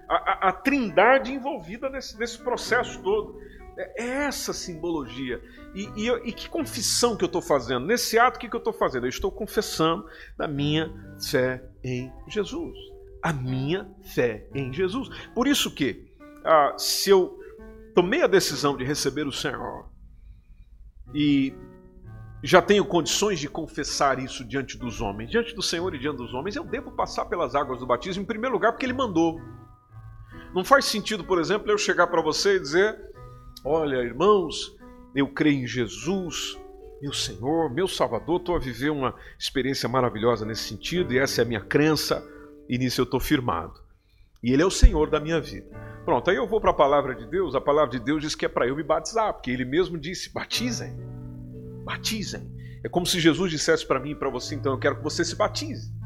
A, 0.08 0.14
a, 0.14 0.48
a 0.48 0.52
trindade 0.52 1.32
envolvida 1.32 1.90
nesse, 1.90 2.18
nesse 2.18 2.38
processo 2.38 3.02
todo. 3.02 3.38
É, 3.76 4.02
é 4.02 4.08
essa 4.24 4.52
simbologia. 4.52 5.40
E, 5.74 5.88
e, 5.96 6.08
e 6.28 6.32
que 6.32 6.48
confissão 6.48 7.16
que 7.16 7.24
eu 7.24 7.26
estou 7.26 7.42
fazendo? 7.42 7.86
Nesse 7.86 8.18
ato, 8.18 8.36
o 8.36 8.40
que, 8.40 8.48
que 8.48 8.56
eu 8.56 8.58
estou 8.58 8.72
fazendo? 8.72 9.06
Eu 9.06 9.10
estou 9.10 9.30
confessando 9.30 10.04
da 10.36 10.48
minha 10.48 10.92
fé 11.30 11.62
em 11.84 12.12
Jesus. 12.26 12.76
A 13.22 13.32
minha 13.32 13.88
fé 14.14 14.48
em 14.54 14.72
Jesus. 14.72 15.08
Por 15.34 15.46
isso 15.46 15.74
que, 15.74 16.12
ah, 16.44 16.74
se 16.76 17.10
eu 17.10 17.38
tomei 17.94 18.22
a 18.22 18.26
decisão 18.26 18.76
de 18.76 18.84
receber 18.84 19.26
o 19.26 19.32
Senhor 19.32 19.88
e 21.14 21.54
já 22.42 22.62
tenho 22.62 22.84
condições 22.84 23.40
de 23.40 23.48
confessar 23.48 24.18
isso 24.18 24.44
diante 24.44 24.78
dos 24.78 25.00
homens, 25.00 25.30
diante 25.30 25.54
do 25.54 25.62
Senhor 25.62 25.92
e 25.94 25.98
diante 25.98 26.18
dos 26.18 26.32
homens, 26.32 26.54
eu 26.54 26.64
devo 26.64 26.92
passar 26.92 27.24
pelas 27.24 27.54
águas 27.54 27.80
do 27.80 27.86
batismo, 27.86 28.22
em 28.22 28.26
primeiro 28.26 28.54
lugar, 28.54 28.72
porque 28.72 28.86
Ele 28.86 28.92
mandou. 28.92 29.40
Não 30.58 30.64
faz 30.64 30.86
sentido, 30.86 31.22
por 31.22 31.38
exemplo, 31.38 31.70
eu 31.70 31.78
chegar 31.78 32.08
para 32.08 32.20
você 32.20 32.56
e 32.56 32.58
dizer: 32.58 32.98
Olha, 33.64 33.98
irmãos, 33.98 34.76
eu 35.14 35.28
creio 35.28 35.62
em 35.62 35.66
Jesus, 35.68 36.58
meu 37.00 37.12
Senhor, 37.12 37.72
meu 37.72 37.86
Salvador, 37.86 38.40
estou 38.40 38.56
a 38.56 38.58
viver 38.58 38.90
uma 38.90 39.14
experiência 39.38 39.88
maravilhosa 39.88 40.44
nesse 40.44 40.62
sentido 40.62 41.14
e 41.14 41.18
essa 41.18 41.42
é 41.42 41.44
a 41.44 41.46
minha 41.46 41.60
crença 41.60 42.26
e 42.68 42.76
nisso 42.76 43.00
eu 43.00 43.04
estou 43.04 43.20
firmado. 43.20 43.80
E 44.42 44.52
Ele 44.52 44.60
é 44.60 44.66
o 44.66 44.70
Senhor 44.70 45.08
da 45.08 45.20
minha 45.20 45.40
vida. 45.40 45.68
Pronto, 46.04 46.28
aí 46.28 46.34
eu 46.34 46.48
vou 46.48 46.60
para 46.60 46.72
a 46.72 46.74
palavra 46.74 47.14
de 47.14 47.24
Deus. 47.26 47.54
A 47.54 47.60
palavra 47.60 47.96
de 47.96 48.00
Deus 48.00 48.20
diz 48.20 48.34
que 48.34 48.44
é 48.44 48.48
para 48.48 48.66
eu 48.66 48.74
me 48.74 48.82
batizar, 48.82 49.32
porque 49.34 49.52
Ele 49.52 49.64
mesmo 49.64 49.96
disse: 49.96 50.34
batizem, 50.34 50.92
batizem. 51.84 52.50
É 52.82 52.88
como 52.88 53.06
se 53.06 53.20
Jesus 53.20 53.52
dissesse 53.52 53.86
para 53.86 54.00
mim 54.00 54.10
e 54.10 54.16
para 54.16 54.28
você: 54.28 54.56
então 54.56 54.72
eu 54.72 54.78
quero 54.80 54.96
que 54.96 55.04
você 55.04 55.24
se 55.24 55.36
batize. 55.36 55.96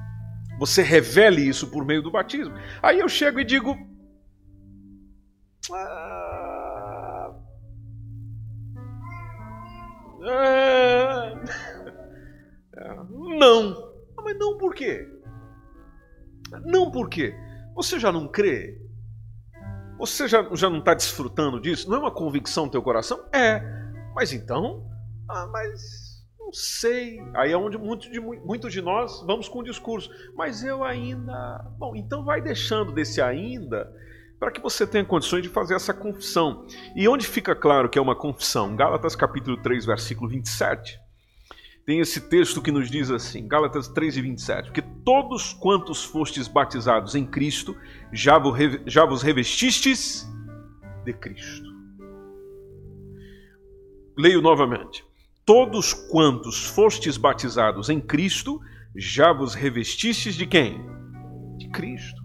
Você 0.58 0.82
revele 0.82 1.40
isso 1.40 1.68
por 1.68 1.86
meio 1.86 2.02
do 2.02 2.10
batismo. 2.10 2.54
Aí 2.82 3.00
eu 3.00 3.08
chego 3.08 3.40
e 3.40 3.44
digo: 3.44 3.90
ah, 5.70 7.34
É... 10.24 11.34
Não. 13.38 13.92
Ah, 14.16 14.22
mas 14.22 14.38
não 14.38 14.56
por 14.56 14.74
quê? 14.74 15.08
Não 16.64 16.90
por 16.90 17.08
quê? 17.08 17.34
Você 17.74 17.98
já 17.98 18.12
não 18.12 18.28
crê? 18.28 18.80
Você 19.98 20.28
já, 20.28 20.46
já 20.54 20.68
não 20.70 20.78
está 20.78 20.94
desfrutando 20.94 21.60
disso? 21.60 21.88
Não 21.88 21.96
é 21.96 22.00
uma 22.00 22.10
convicção 22.10 22.66
no 22.66 22.70
teu 22.70 22.82
coração? 22.82 23.24
É. 23.32 23.60
Mas 24.14 24.32
então? 24.32 24.86
Ah, 25.28 25.46
mas 25.46 26.24
não 26.38 26.52
sei. 26.52 27.20
Aí 27.34 27.52
é 27.52 27.56
onde 27.56 27.78
muitos 27.78 28.10
de, 28.10 28.20
muito 28.20 28.68
de 28.68 28.82
nós 28.82 29.22
vamos 29.26 29.48
com 29.48 29.60
o 29.60 29.64
discurso. 29.64 30.10
Mas 30.34 30.62
eu 30.64 30.82
ainda. 30.84 31.64
Bom, 31.78 31.96
então 31.96 32.24
vai 32.24 32.40
deixando 32.40 32.92
desse 32.92 33.20
ainda 33.20 33.92
para 34.42 34.50
que 34.50 34.60
você 34.60 34.84
tenha 34.84 35.04
condições 35.04 35.44
de 35.44 35.48
fazer 35.48 35.76
essa 35.76 35.94
confissão. 35.94 36.66
E 36.96 37.06
onde 37.06 37.24
fica 37.24 37.54
claro 37.54 37.88
que 37.88 37.96
é 37.96 38.02
uma 38.02 38.16
confissão? 38.16 38.74
Gálatas 38.74 39.14
capítulo 39.14 39.56
3, 39.58 39.86
versículo 39.86 40.28
27. 40.28 40.98
Tem 41.86 42.00
esse 42.00 42.20
texto 42.22 42.60
que 42.60 42.72
nos 42.72 42.90
diz 42.90 43.08
assim, 43.08 43.46
Gálatas 43.46 43.86
3 43.86 44.16
e 44.16 44.20
27, 44.20 44.64
porque 44.64 44.82
todos 45.04 45.52
quantos 45.52 46.02
fostes 46.02 46.48
batizados 46.48 47.14
em 47.14 47.24
Cristo, 47.24 47.76
já 48.12 48.36
vos 48.36 49.22
revestistes 49.22 50.28
de 51.04 51.12
Cristo. 51.12 51.70
Leio 54.18 54.42
novamente. 54.42 55.04
Todos 55.46 55.94
quantos 55.94 56.66
fostes 56.66 57.16
batizados 57.16 57.88
em 57.88 58.00
Cristo, 58.00 58.60
já 58.96 59.32
vos 59.32 59.54
revestistes 59.54 60.34
de 60.34 60.48
quem? 60.48 60.84
De 61.58 61.68
Cristo. 61.68 62.21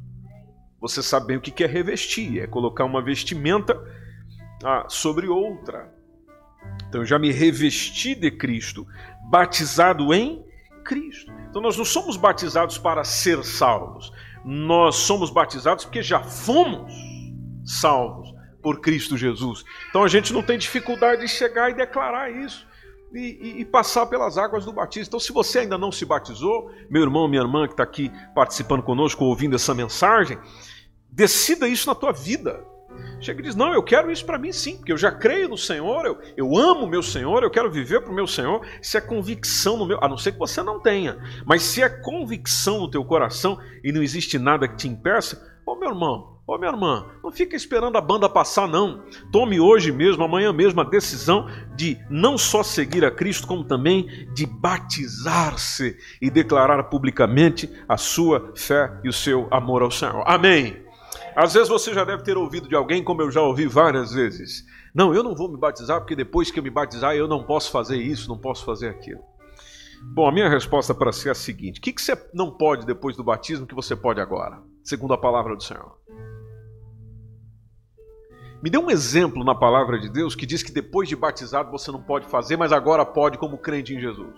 Você 0.80 1.02
sabe 1.02 1.28
bem 1.28 1.38
o 1.38 1.42
que 1.42 1.64
é 1.64 1.68
revestir, 1.68 2.40
é 2.40 2.48
colocar 2.48 2.86
uma 2.86 3.02
vestimenta 3.02 3.76
ah, 4.64 4.86
sobre 4.88 5.28
outra. 5.28 5.92
Então 6.88 7.02
eu 7.02 7.06
já 7.06 7.18
me 7.18 7.32
revesti 7.32 8.14
de 8.14 8.30
Cristo, 8.30 8.88
batizado 9.30 10.14
em 10.14 10.46
Cristo. 10.84 11.32
Então 11.50 11.62
nós 11.62 11.78
não 11.78 11.86
somos 11.86 12.16
batizados 12.16 12.78
para 12.78 13.04
ser 13.04 13.44
salvos, 13.44 14.12
nós 14.46 14.96
somos 14.96 15.30
batizados 15.30 15.86
porque 15.86 16.02
já 16.02 16.22
fomos 16.22 16.94
salvos 17.66 18.34
por 18.62 18.80
Cristo 18.82 19.18
Jesus. 19.18 19.64
Então 19.90 20.04
a 20.04 20.08
gente 20.08 20.32
não 20.34 20.44
tem 20.44 20.58
dificuldade 20.58 21.22
de 21.22 21.28
chegar 21.28 21.72
e 21.72 21.74
declarar 21.74 22.30
isso. 22.30 22.67
E, 23.14 23.20
e, 23.20 23.62
e, 23.62 23.66
passar 23.66 24.06
pelas 24.08 24.38
águas 24.38 24.66
do 24.66 24.74
batismo. 24.74 25.08
Então, 25.08 25.20
se 25.20 25.32
você 25.32 25.60
ainda 25.60 25.78
não 25.78 25.94
se 25.94 26.04
batizou, 26.04 26.70
meu 26.90 27.02
irmão, 27.02 27.26
minha 27.26 27.42
irmã 27.42 27.66
que 27.66 27.74
está 27.74 27.84
aqui 27.84 28.12
participando 28.36 28.84
conosco, 28.84 29.24
ouvindo 29.24 29.56
essa 29.56 29.74
mensagem, 29.74 30.38
Decida 31.18 31.68
isso 31.68 31.88
na 31.88 31.96
tua 31.96 32.12
vida. 32.12 32.64
Chega 33.20 33.40
e 33.40 33.44
diz: 33.44 33.56
Não, 33.56 33.74
eu 33.74 33.82
quero 33.82 34.12
isso 34.12 34.24
para 34.24 34.38
mim 34.38 34.52
sim, 34.52 34.78
porque 34.78 34.92
eu 34.92 34.98
já 34.98 35.12
creio 35.12 35.50
no 35.50 35.58
Senhor, 35.58 36.06
eu, 36.06 36.20
eu 36.38 36.56
amo 36.56 36.86
o 36.86 36.88
meu 36.88 37.02
Senhor, 37.02 37.42
eu 37.42 37.50
quero 37.50 37.72
viver 37.72 38.02
para 38.02 38.12
o 38.12 38.16
meu 38.16 38.28
Senhor. 38.28 38.64
Se 38.84 38.98
é 38.98 39.02
convicção 39.02 39.78
no 39.78 39.88
meu, 39.88 39.98
a 40.00 40.08
não 40.08 40.16
ser 40.16 40.34
que 40.34 40.38
você 40.38 40.62
não 40.62 40.80
tenha, 40.80 41.18
mas 41.44 41.64
se 41.64 41.82
é 41.82 41.90
convicção 41.90 42.82
no 42.82 42.92
teu 42.92 43.04
coração 43.04 43.60
e 43.84 43.92
não 43.92 44.04
existe 44.04 44.38
nada 44.38 44.68
que 44.68 44.76
te 44.76 44.88
impeça, 44.88 45.44
ô 45.66 45.76
meu 45.76 45.90
irmão, 45.90 46.37
ô 46.48 46.58
minha 46.58 46.72
irmã, 46.72 47.06
não 47.22 47.30
fica 47.30 47.58
esperando 47.58 47.98
a 47.98 48.02
banda 48.02 48.30
passar, 48.30 48.68
não. 48.70 49.04
Tome 49.32 49.60
hoje 49.60 49.92
mesmo, 49.92 50.24
amanhã 50.24 50.54
mesmo, 50.54 50.80
a 50.80 50.86
decisão 50.86 51.48
de 51.76 51.98
não 52.10 52.38
só 52.38 52.64
seguir 52.64 53.04
a 53.04 53.12
Cristo, 53.12 53.46
como 53.46 53.66
também 53.66 54.08
de 54.34 54.46
batizar-se 54.46 55.98
e 56.22 56.30
declarar 56.30 56.82
publicamente 56.86 57.70
a 57.88 57.98
sua 57.98 58.54
fé 58.56 58.98
e 59.04 59.10
o 59.10 59.14
seu 59.14 59.48
amor 59.52 59.82
ao 59.82 59.92
Senhor. 59.92 60.24
Amém. 60.26 60.88
Às 61.36 61.54
vezes 61.54 61.68
você 61.68 61.94
já 61.94 62.04
deve 62.04 62.24
ter 62.24 62.38
ouvido 62.38 62.70
de 62.70 62.76
alguém, 62.76 63.04
como 63.04 63.22
eu 63.22 63.30
já 63.30 63.42
ouvi 63.42 63.68
várias 63.68 64.14
vezes: 64.14 64.64
Não, 64.96 65.14
eu 65.14 65.22
não 65.22 65.36
vou 65.36 65.52
me 65.52 65.58
batizar 65.58 66.00
porque 66.00 66.16
depois 66.16 66.50
que 66.50 66.60
eu 66.60 66.64
me 66.64 66.70
batizar 66.70 67.14
eu 67.14 67.28
não 67.28 67.44
posso 67.44 67.72
fazer 67.72 67.98
isso, 67.98 68.30
não 68.30 68.38
posso 68.38 68.64
fazer 68.64 68.88
aquilo. 68.88 69.22
Bom, 70.14 70.28
a 70.28 70.32
minha 70.32 70.50
resposta 70.50 70.96
para 70.96 71.12
si 71.12 71.28
é 71.28 71.32
a 71.32 71.36
seguinte: 71.36 71.80
O 71.80 71.82
que, 71.82 71.92
que 71.92 72.02
você 72.02 72.18
não 72.34 72.52
pode 72.52 72.86
depois 72.86 73.16
do 73.16 73.24
batismo 73.24 73.68
que 73.68 73.76
você 73.76 73.96
pode 73.96 74.22
agora, 74.22 74.60
segundo 74.84 75.14
a 75.14 75.18
palavra 75.18 75.56
do 75.56 75.62
Senhor? 75.62 75.98
Me 78.62 78.70
dê 78.70 78.78
um 78.78 78.90
exemplo 78.90 79.44
na 79.44 79.54
palavra 79.54 80.00
de 80.00 80.10
Deus 80.10 80.36
que 80.36 80.46
diz 80.46 80.64
que 80.64 80.72
depois 80.72 81.08
de 81.08 81.16
batizado 81.16 81.72
você 81.72 81.92
não 81.92 82.02
pode 82.02 82.28
fazer, 82.28 82.58
mas 82.58 82.72
agora 82.72 83.06
pode 83.06 83.38
como 83.38 83.58
crente 83.58 83.94
em 83.94 84.00
Jesus. 84.00 84.36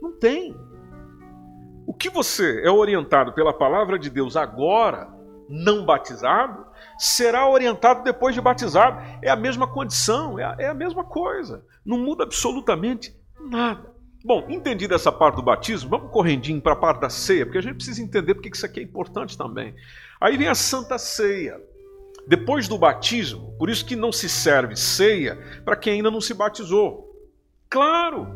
Não 0.00 0.12
tem. 0.12 0.56
O 1.86 1.92
que 1.92 2.08
você 2.08 2.62
é 2.64 2.70
orientado 2.70 3.32
pela 3.32 3.52
palavra 3.52 3.98
de 3.98 4.08
Deus 4.08 4.36
agora 4.36 5.12
não 5.48 5.84
batizado 5.84 6.64
será 6.98 7.48
orientado 7.48 8.02
depois 8.04 8.34
de 8.34 8.40
batizado. 8.40 9.02
É 9.22 9.28
a 9.28 9.36
mesma 9.36 9.66
condição, 9.66 10.38
é 10.38 10.44
a, 10.44 10.56
é 10.58 10.68
a 10.68 10.74
mesma 10.74 11.04
coisa. 11.04 11.64
Não 11.84 11.98
muda 11.98 12.22
absolutamente 12.22 13.14
nada. 13.38 13.90
Bom, 14.24 14.46
entendido 14.48 14.94
essa 14.94 15.10
parte 15.10 15.36
do 15.36 15.42
batismo, 15.42 15.90
vamos 15.90 16.12
correndinho 16.12 16.60
para 16.60 16.74
a 16.74 16.76
parte 16.76 17.00
da 17.00 17.08
ceia, 17.08 17.44
porque 17.44 17.58
a 17.58 17.62
gente 17.62 17.76
precisa 17.76 18.02
entender 18.02 18.34
porque 18.34 18.50
isso 18.54 18.66
aqui 18.66 18.80
é 18.80 18.82
importante 18.82 19.36
também. 19.36 19.74
Aí 20.20 20.36
vem 20.36 20.46
a 20.46 20.54
Santa 20.54 20.98
Ceia. 20.98 21.60
Depois 22.28 22.68
do 22.68 22.78
batismo, 22.78 23.56
por 23.58 23.68
isso 23.68 23.84
que 23.84 23.96
não 23.96 24.12
se 24.12 24.28
serve 24.28 24.76
ceia 24.76 25.36
para 25.64 25.76
quem 25.76 25.94
ainda 25.94 26.10
não 26.10 26.20
se 26.20 26.34
batizou. 26.34 27.10
Claro, 27.68 28.28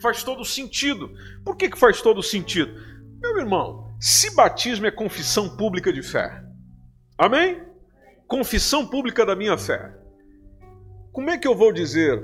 faz 0.00 0.22
todo 0.22 0.44
sentido. 0.44 1.10
Por 1.44 1.56
que, 1.56 1.68
que 1.68 1.78
faz 1.78 2.00
todo 2.00 2.22
sentido? 2.22 2.72
Meu 3.20 3.38
irmão, 3.38 3.94
se 4.00 4.34
batismo 4.34 4.86
é 4.86 4.90
confissão 4.90 5.56
pública 5.56 5.92
de 5.92 6.02
fé, 6.02 6.42
Amém? 7.22 7.62
Confissão 8.26 8.84
pública 8.84 9.24
da 9.24 9.36
minha 9.36 9.56
fé. 9.56 9.94
Como 11.12 11.30
é 11.30 11.38
que 11.38 11.46
eu 11.46 11.54
vou 11.54 11.72
dizer 11.72 12.20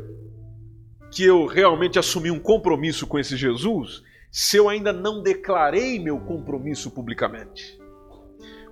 que 1.12 1.25
eu 1.25 1.47
realmente 1.47 2.01
assumi 2.01 2.33
um 2.33 2.40
compromisso 2.40 3.07
com 3.07 3.16
esse 3.16 3.37
Jesus 3.37 4.03
se 4.29 4.57
eu 4.57 4.68
ainda 4.68 4.92
não 4.92 5.23
declarei 5.23 6.01
meu 6.01 6.18
compromisso 6.18 6.90
publicamente? 6.90 7.79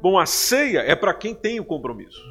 Bom, 0.09 0.21
a 0.21 0.25
ceia 0.25 0.83
é 0.83 0.95
para 0.95 1.13
quem 1.13 1.35
tem 1.35 1.59
o 1.59 1.65
compromisso. 1.65 2.23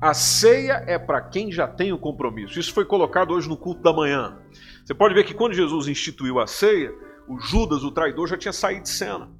A 0.00 0.14
ceia 0.14 0.82
é 0.86 0.98
para 0.98 1.20
quem 1.20 1.52
já 1.52 1.68
tem 1.68 1.92
o 1.92 1.98
compromisso. 1.98 2.58
Isso 2.58 2.72
foi 2.72 2.86
colocado 2.86 3.34
hoje 3.34 3.46
no 3.46 3.54
culto 3.54 3.82
da 3.82 3.92
manhã. 3.92 4.38
Você 4.82 4.94
pode 4.94 5.12
ver 5.12 5.24
que 5.24 5.34
quando 5.34 5.52
Jesus 5.52 5.88
instituiu 5.88 6.40
a 6.40 6.46
ceia, 6.46 6.90
o 7.28 7.38
Judas, 7.38 7.84
o 7.84 7.90
traidor, 7.90 8.28
já 8.28 8.38
tinha 8.38 8.50
saído 8.50 8.84
de 8.84 8.88
cena. 8.88 9.30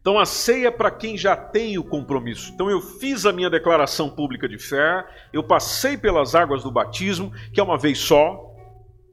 Então 0.00 0.18
a 0.18 0.26
ceia 0.26 0.66
é 0.66 0.70
para 0.72 0.90
quem 0.90 1.16
já 1.16 1.36
tem 1.36 1.78
o 1.78 1.84
compromisso. 1.84 2.50
Então 2.52 2.68
eu 2.68 2.80
fiz 2.80 3.24
a 3.24 3.32
minha 3.32 3.48
declaração 3.48 4.10
pública 4.10 4.48
de 4.48 4.58
fé, 4.58 5.06
eu 5.32 5.44
passei 5.44 5.96
pelas 5.96 6.34
águas 6.34 6.64
do 6.64 6.72
batismo, 6.72 7.30
que 7.52 7.60
é 7.60 7.62
uma 7.62 7.78
vez 7.78 8.00
só, 8.00 8.52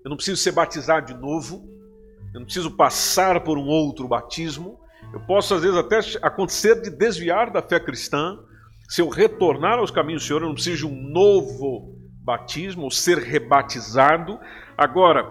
eu 0.04 0.10
não 0.10 0.16
preciso 0.16 0.42
ser 0.42 0.54
batizado 0.54 1.14
de 1.14 1.22
novo, 1.22 1.64
eu 2.34 2.40
não 2.40 2.46
preciso 2.46 2.72
passar 2.72 3.44
por 3.44 3.56
um 3.60 3.68
outro 3.68 4.08
batismo. 4.08 4.81
Eu 5.14 5.20
posso, 5.22 5.54
às 5.54 5.62
vezes, 5.62 5.78
até 5.78 6.00
acontecer 6.22 6.82
de 6.82 6.90
desviar 6.90 7.52
da 7.52 7.62
fé 7.62 7.80
cristã. 7.80 8.38
Se 8.88 9.02
eu 9.02 9.10
retornar 9.10 9.80
aos 9.80 9.92
caminhos 9.92 10.24
do 10.24 10.28
Senhor, 10.28 10.42
eu 10.42 10.48
não 10.48 10.54
preciso 10.54 10.88
de 10.88 10.94
um 10.94 11.10
novo 11.10 11.96
batismo, 12.24 12.84
ou 12.84 12.92
ser 12.92 13.18
rebatizado. 13.18 14.40
Agora, 14.78 15.26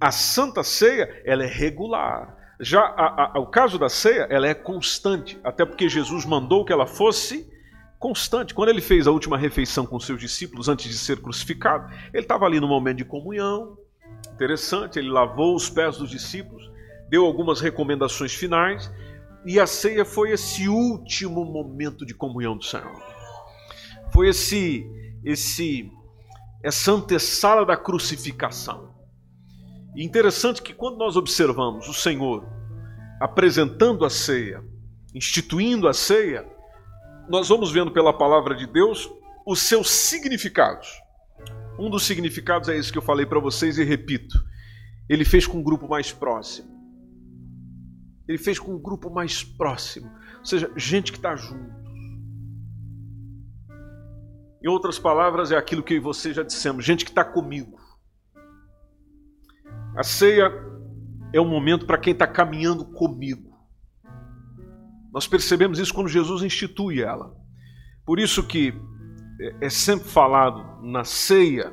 a 0.00 0.10
Santa 0.10 0.62
Ceia, 0.62 1.22
ela 1.24 1.44
é 1.44 1.46
regular. 1.46 2.34
Já 2.60 2.80
a, 2.80 3.36
a, 3.36 3.40
o 3.40 3.46
caso 3.46 3.78
da 3.78 3.88
ceia, 3.88 4.26
ela 4.30 4.46
é 4.46 4.54
constante, 4.54 5.38
até 5.44 5.66
porque 5.66 5.90
Jesus 5.90 6.24
mandou 6.24 6.64
que 6.64 6.72
ela 6.72 6.86
fosse 6.86 7.46
constante. 7.98 8.54
Quando 8.54 8.70
ele 8.70 8.80
fez 8.80 9.06
a 9.06 9.10
última 9.10 9.36
refeição 9.36 9.84
com 9.84 10.00
seus 10.00 10.18
discípulos 10.18 10.66
antes 10.66 10.88
de 10.88 10.96
ser 10.96 11.20
crucificado, 11.20 11.92
ele 12.14 12.22
estava 12.22 12.46
ali 12.46 12.58
no 12.58 12.66
momento 12.66 12.98
de 12.98 13.04
comunhão, 13.04 13.76
Interessante, 14.32 14.98
ele 14.98 15.08
lavou 15.08 15.54
os 15.54 15.70
pés 15.70 15.96
dos 15.96 16.10
discípulos, 16.10 16.70
deu 17.08 17.24
algumas 17.24 17.60
recomendações 17.60 18.34
finais, 18.34 18.92
e 19.46 19.60
a 19.60 19.66
ceia 19.66 20.04
foi 20.04 20.32
esse 20.32 20.68
último 20.68 21.44
momento 21.44 22.04
de 22.04 22.12
comunhão 22.12 22.56
do 22.56 22.64
Senhor. 22.64 23.00
Foi 24.12 24.28
esse 24.28 24.84
esse 25.24 25.90
essa 26.62 26.92
antessala 26.92 27.64
da 27.64 27.76
crucificação. 27.76 28.92
E 29.94 30.04
interessante 30.04 30.60
que 30.60 30.74
quando 30.74 30.98
nós 30.98 31.16
observamos 31.16 31.88
o 31.88 31.94
Senhor 31.94 32.44
apresentando 33.20 34.04
a 34.04 34.10
ceia, 34.10 34.64
instituindo 35.14 35.88
a 35.88 35.94
ceia, 35.94 36.44
nós 37.28 37.48
vamos 37.48 37.70
vendo 37.70 37.92
pela 37.92 38.12
palavra 38.12 38.54
de 38.54 38.66
Deus 38.66 39.08
os 39.46 39.60
seus 39.60 39.88
significados. 39.88 40.88
Um 41.78 41.88
dos 41.88 42.04
significados 42.04 42.68
é 42.68 42.76
esse 42.76 42.90
que 42.90 42.98
eu 42.98 43.02
falei 43.02 43.26
para 43.26 43.38
vocês 43.38 43.78
e 43.78 43.84
repito. 43.84 44.36
Ele 45.08 45.24
fez 45.24 45.46
com 45.46 45.58
um 45.58 45.62
grupo 45.62 45.88
mais 45.88 46.10
próximo. 46.10 46.75
Ele 48.28 48.38
fez 48.38 48.58
com 48.58 48.74
um 48.74 48.78
grupo 48.78 49.10
mais 49.10 49.44
próximo, 49.44 50.10
ou 50.38 50.44
seja, 50.44 50.70
gente 50.76 51.12
que 51.12 51.18
está 51.18 51.36
junto. 51.36 51.74
Em 54.62 54.68
outras 54.68 54.98
palavras, 54.98 55.52
é 55.52 55.56
aquilo 55.56 55.82
que 55.82 55.94
eu 55.94 55.98
e 55.98 56.00
você 56.00 56.32
já 56.32 56.42
dissemos: 56.42 56.84
gente 56.84 57.04
que 57.04 57.10
está 57.10 57.24
comigo. 57.24 57.78
A 59.96 60.02
ceia 60.02 60.50
é 61.32 61.40
um 61.40 61.48
momento 61.48 61.86
para 61.86 61.98
quem 61.98 62.12
está 62.12 62.26
caminhando 62.26 62.84
comigo. 62.84 63.56
Nós 65.12 65.26
percebemos 65.26 65.78
isso 65.78 65.94
quando 65.94 66.08
Jesus 66.08 66.42
institui 66.42 67.00
ela. 67.00 67.34
Por 68.04 68.18
isso 68.18 68.46
que 68.46 68.74
é, 69.40 69.66
é 69.66 69.70
sempre 69.70 70.08
falado 70.08 70.82
na 70.82 71.04
ceia, 71.04 71.72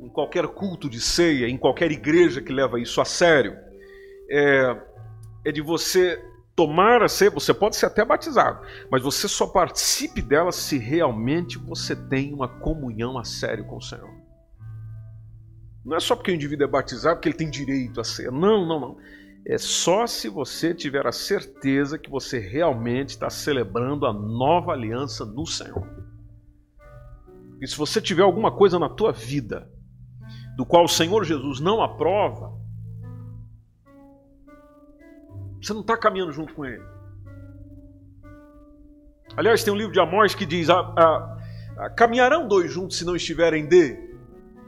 em 0.00 0.08
qualquer 0.08 0.46
culto 0.48 0.88
de 0.88 1.00
ceia, 1.00 1.48
em 1.48 1.56
qualquer 1.56 1.90
igreja 1.90 2.42
que 2.42 2.52
leva 2.52 2.80
isso 2.80 3.00
a 3.00 3.04
sério, 3.04 3.56
é, 4.30 4.82
é 5.44 5.52
de 5.52 5.60
você 5.60 6.22
tomar 6.56 7.02
a 7.02 7.08
ceia, 7.08 7.30
você 7.30 7.52
pode 7.52 7.76
ser 7.76 7.86
até 7.86 8.04
batizado, 8.04 8.64
mas 8.90 9.02
você 9.02 9.26
só 9.26 9.46
participe 9.46 10.22
dela 10.22 10.52
se 10.52 10.78
realmente 10.78 11.58
você 11.58 11.96
tem 11.96 12.32
uma 12.32 12.48
comunhão 12.48 13.18
a 13.18 13.24
sério 13.24 13.66
com 13.66 13.76
o 13.76 13.82
Senhor. 13.82 14.10
Não 15.84 15.96
é 15.96 16.00
só 16.00 16.16
porque 16.16 16.30
o 16.30 16.34
indivíduo 16.34 16.66
é 16.66 16.70
batizado 16.70 17.20
que 17.20 17.28
ele 17.28 17.36
tem 17.36 17.50
direito 17.50 18.00
a 18.00 18.04
ceia. 18.04 18.30
Não, 18.30 18.66
não, 18.66 18.80
não. 18.80 18.96
É 19.46 19.58
só 19.58 20.06
se 20.06 20.30
você 20.30 20.72
tiver 20.72 21.06
a 21.06 21.12
certeza 21.12 21.98
que 21.98 22.08
você 22.08 22.38
realmente 22.38 23.10
está 23.10 23.28
celebrando 23.28 24.06
a 24.06 24.12
nova 24.12 24.72
aliança 24.72 25.26
no 25.26 25.44
Senhor. 25.44 25.86
E 27.60 27.66
se 27.66 27.76
você 27.76 28.00
tiver 28.00 28.22
alguma 28.22 28.50
coisa 28.50 28.78
na 28.78 28.88
tua 28.88 29.12
vida 29.12 29.68
do 30.56 30.64
qual 30.64 30.84
o 30.84 30.88
Senhor 30.88 31.24
Jesus 31.24 31.60
não 31.60 31.82
aprova, 31.82 32.52
você 35.64 35.72
não 35.72 35.80
está 35.80 35.96
caminhando 35.96 36.32
junto 36.32 36.54
com 36.54 36.64
Ele. 36.64 36.82
Aliás, 39.36 39.64
tem 39.64 39.72
um 39.72 39.76
livro 39.76 39.92
de 39.92 40.00
Amós 40.00 40.34
que 40.34 40.46
diz: 40.46 40.68
a, 40.70 40.78
a, 40.78 41.38
a, 41.78 41.90
caminharão 41.90 42.46
dois 42.46 42.72
juntos 42.72 42.98
se 42.98 43.04
não 43.04 43.16
estiverem 43.16 43.66
de 43.66 43.98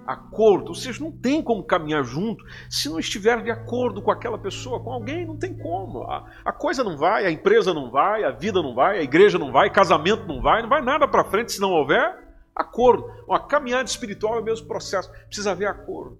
acordo. 0.06 0.68
Ou 0.68 0.74
seja, 0.74 1.02
não 1.02 1.12
tem 1.12 1.42
como 1.42 1.62
caminhar 1.64 2.02
junto 2.04 2.44
se 2.70 2.88
não 2.88 2.98
estiver 2.98 3.42
de 3.42 3.50
acordo 3.50 4.00
com 4.00 4.10
aquela 4.10 4.38
pessoa, 4.38 4.80
com 4.80 4.92
alguém, 4.92 5.26
não 5.26 5.36
tem 5.36 5.56
como. 5.56 6.02
A, 6.04 6.24
a 6.44 6.52
coisa 6.52 6.82
não 6.82 6.96
vai, 6.96 7.26
a 7.26 7.30
empresa 7.30 7.74
não 7.74 7.90
vai, 7.90 8.24
a 8.24 8.30
vida 8.30 8.62
não 8.62 8.74
vai, 8.74 8.98
a 8.98 9.02
igreja 9.02 9.38
não 9.38 9.52
vai, 9.52 9.70
casamento 9.70 10.26
não 10.26 10.40
vai, 10.40 10.62
não 10.62 10.68
vai 10.68 10.80
nada 10.80 11.06
para 11.06 11.24
frente 11.24 11.52
se 11.52 11.60
não 11.60 11.72
houver 11.72 12.26
Acordo. 12.56 13.04
Uma 13.28 13.46
caminhada 13.46 13.84
espiritual 13.84 14.38
é 14.38 14.40
o 14.40 14.44
mesmo 14.44 14.66
processo. 14.66 15.10
Precisa 15.26 15.50
haver 15.50 15.68
acordo. 15.68 16.16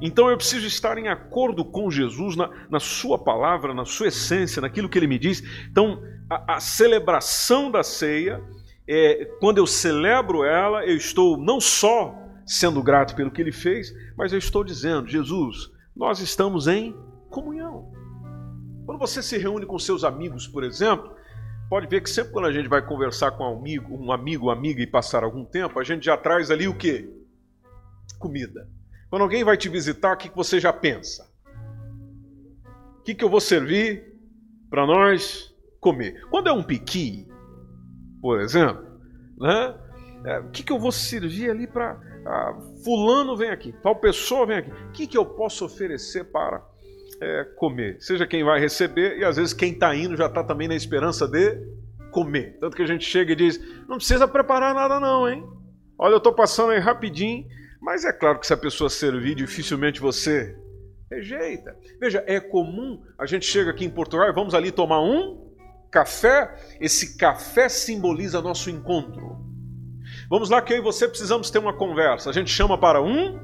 Então 0.00 0.28
eu 0.28 0.36
preciso 0.36 0.66
estar 0.66 0.98
em 0.98 1.08
acordo 1.08 1.64
com 1.64 1.90
Jesus 1.90 2.36
na, 2.36 2.50
na 2.68 2.78
sua 2.80 3.18
palavra, 3.18 3.72
na 3.72 3.84
sua 3.84 4.08
essência, 4.08 4.60
naquilo 4.60 4.88
que 4.88 4.98
ele 4.98 5.06
me 5.06 5.18
diz. 5.18 5.42
Então, 5.70 6.02
a, 6.28 6.56
a 6.56 6.60
celebração 6.60 7.70
da 7.70 7.82
ceia, 7.82 8.42
é, 8.86 9.24
quando 9.40 9.58
eu 9.58 9.66
celebro 9.66 10.44
ela, 10.44 10.84
eu 10.84 10.96
estou 10.96 11.38
não 11.38 11.60
só 11.60 12.14
sendo 12.44 12.82
grato 12.82 13.16
pelo 13.16 13.30
que 13.30 13.40
ele 13.40 13.52
fez, 13.52 13.92
mas 14.16 14.32
eu 14.32 14.38
estou 14.38 14.62
dizendo: 14.62 15.08
Jesus, 15.08 15.70
nós 15.94 16.20
estamos 16.20 16.68
em 16.68 16.94
comunhão. 17.30 17.90
Quando 18.84 18.98
você 18.98 19.22
se 19.22 19.36
reúne 19.36 19.66
com 19.66 19.78
seus 19.78 20.04
amigos, 20.04 20.46
por 20.46 20.62
exemplo, 20.62 21.10
pode 21.68 21.88
ver 21.88 22.02
que 22.02 22.10
sempre 22.10 22.32
quando 22.32 22.46
a 22.46 22.52
gente 22.52 22.68
vai 22.68 22.86
conversar 22.86 23.32
com 23.32 23.44
um 23.44 23.58
amigo, 23.58 23.96
um 23.96 24.12
amigo, 24.12 24.50
amiga 24.50 24.80
e 24.80 24.86
passar 24.86 25.24
algum 25.24 25.44
tempo, 25.44 25.80
a 25.80 25.84
gente 25.84 26.04
já 26.04 26.16
traz 26.16 26.50
ali 26.50 26.68
o 26.68 26.76
quê? 26.76 27.10
Comida. 28.18 28.68
Quando 29.08 29.22
alguém 29.22 29.44
vai 29.44 29.56
te 29.56 29.68
visitar, 29.68 30.14
o 30.14 30.16
que 30.16 30.34
você 30.34 30.58
já 30.58 30.72
pensa? 30.72 31.30
O 32.98 33.02
que 33.02 33.22
eu 33.22 33.30
vou 33.30 33.40
servir 33.40 34.14
para 34.68 34.86
nós 34.86 35.54
comer? 35.80 36.20
Quando 36.28 36.48
é 36.48 36.52
um 36.52 36.62
piqui, 36.62 37.28
por 38.20 38.40
exemplo, 38.40 38.84
né? 39.38 39.78
É, 40.24 40.40
o 40.40 40.50
que, 40.50 40.64
que 40.64 40.72
eu 40.72 40.78
vou 40.78 40.90
servir 40.90 41.50
ali 41.50 41.66
para. 41.66 42.00
Ah, 42.26 42.58
fulano 42.82 43.36
vem 43.36 43.50
aqui, 43.50 43.72
tal 43.80 43.94
pessoa 43.94 44.44
vem 44.46 44.56
aqui. 44.56 44.70
O 44.70 44.90
que, 44.90 45.06
que 45.06 45.16
eu 45.16 45.24
posso 45.24 45.64
oferecer 45.64 46.24
para 46.24 46.60
é, 47.20 47.44
comer. 47.56 47.96
Seja 48.00 48.26
quem 48.26 48.44
vai 48.44 48.60
receber, 48.60 49.18
e 49.18 49.24
às 49.24 49.36
vezes 49.36 49.52
quem 49.52 49.72
está 49.72 49.94
indo 49.94 50.16
já 50.16 50.26
está 50.26 50.42
também 50.42 50.68
na 50.68 50.74
esperança 50.74 51.26
de 51.26 51.58
comer. 52.10 52.58
Tanto 52.60 52.76
que 52.76 52.82
a 52.82 52.86
gente 52.86 53.04
chega 53.04 53.32
e 53.32 53.36
diz: 53.36 53.60
não 53.88 53.96
precisa 53.96 54.26
preparar 54.28 54.74
nada, 54.74 55.00
não, 55.00 55.28
hein? 55.28 55.44
Olha, 55.98 56.12
eu 56.12 56.18
estou 56.18 56.32
passando 56.32 56.72
aí 56.72 56.78
rapidinho, 56.78 57.46
mas 57.86 58.04
é 58.04 58.12
claro 58.12 58.40
que 58.40 58.46
se 58.48 58.52
a 58.52 58.56
pessoa 58.56 58.90
servir, 58.90 59.36
dificilmente 59.36 60.00
você 60.00 60.58
rejeita. 61.08 61.72
Veja, 62.00 62.24
é 62.26 62.40
comum, 62.40 63.00
a 63.16 63.24
gente 63.26 63.46
chega 63.46 63.70
aqui 63.70 63.84
em 63.84 63.90
Portugal 63.90 64.34
vamos 64.34 64.54
ali 64.54 64.72
tomar 64.72 65.00
um 65.00 65.54
café. 65.88 66.52
Esse 66.80 67.16
café 67.16 67.68
simboliza 67.68 68.42
nosso 68.42 68.68
encontro. 68.70 69.38
Vamos 70.28 70.50
lá 70.50 70.60
que 70.60 70.72
eu 70.72 70.78
e 70.78 70.80
você 70.80 71.06
precisamos 71.06 71.48
ter 71.48 71.60
uma 71.60 71.76
conversa. 71.76 72.28
A 72.28 72.32
gente 72.32 72.50
chama 72.50 72.76
para 72.76 73.00
um 73.00 73.38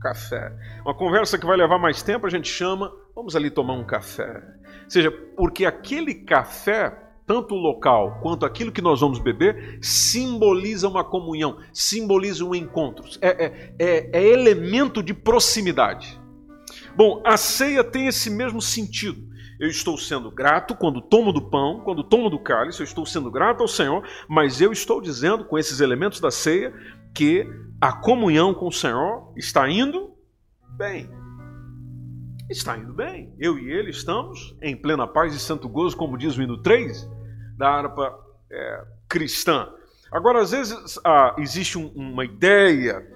café. 0.00 0.52
Uma 0.82 0.96
conversa 0.96 1.36
que 1.36 1.44
vai 1.44 1.56
levar 1.56 1.76
mais 1.76 2.00
tempo, 2.00 2.28
a 2.28 2.30
gente 2.30 2.48
chama, 2.48 2.92
vamos 3.12 3.34
ali 3.34 3.50
tomar 3.50 3.74
um 3.74 3.84
café. 3.84 4.40
Ou 4.84 4.90
seja, 4.90 5.10
porque 5.36 5.66
aquele 5.66 6.14
café, 6.14 6.96
tanto 7.30 7.54
o 7.54 7.58
local 7.58 8.18
quanto 8.20 8.44
aquilo 8.44 8.72
que 8.72 8.82
nós 8.82 8.98
vamos 8.98 9.20
beber, 9.20 9.78
simboliza 9.80 10.88
uma 10.88 11.04
comunhão, 11.04 11.58
simboliza 11.72 12.44
um 12.44 12.56
encontro, 12.56 13.04
é, 13.20 13.28
é, 13.28 13.74
é, 13.78 14.10
é 14.18 14.28
elemento 14.30 15.00
de 15.00 15.14
proximidade. 15.14 16.20
Bom, 16.96 17.22
a 17.24 17.36
ceia 17.36 17.84
tem 17.84 18.08
esse 18.08 18.28
mesmo 18.28 18.60
sentido. 18.60 19.30
Eu 19.60 19.68
estou 19.68 19.96
sendo 19.96 20.28
grato 20.28 20.74
quando 20.74 21.00
tomo 21.00 21.32
do 21.32 21.48
pão, 21.48 21.82
quando 21.84 22.02
tomo 22.02 22.28
do 22.28 22.40
cálice, 22.40 22.80
eu 22.80 22.84
estou 22.84 23.06
sendo 23.06 23.30
grato 23.30 23.60
ao 23.60 23.68
Senhor, 23.68 24.02
mas 24.28 24.60
eu 24.60 24.72
estou 24.72 25.00
dizendo 25.00 25.44
com 25.44 25.56
esses 25.56 25.78
elementos 25.78 26.18
da 26.18 26.32
ceia 26.32 26.74
que 27.14 27.46
a 27.80 27.92
comunhão 27.92 28.52
com 28.52 28.66
o 28.66 28.72
Senhor 28.72 29.32
está 29.36 29.70
indo 29.70 30.16
bem. 30.76 31.08
Está 32.50 32.76
indo 32.76 32.92
bem. 32.92 33.32
Eu 33.38 33.56
e 33.56 33.70
ele 33.70 33.90
estamos 33.90 34.56
em 34.60 34.74
plena 34.74 35.06
paz 35.06 35.32
e 35.32 35.38
santo 35.38 35.68
gozo, 35.68 35.96
como 35.96 36.18
diz 36.18 36.36
o 36.36 36.42
hino 36.42 36.60
3 36.60 37.19
da 37.60 37.68
harpa 37.68 38.18
é, 38.50 38.84
cristã. 39.06 39.68
Agora, 40.10 40.40
às 40.40 40.50
vezes, 40.50 40.98
ah, 41.04 41.36
existe 41.38 41.78
um, 41.78 41.88
uma 41.88 42.24
ideia 42.24 43.06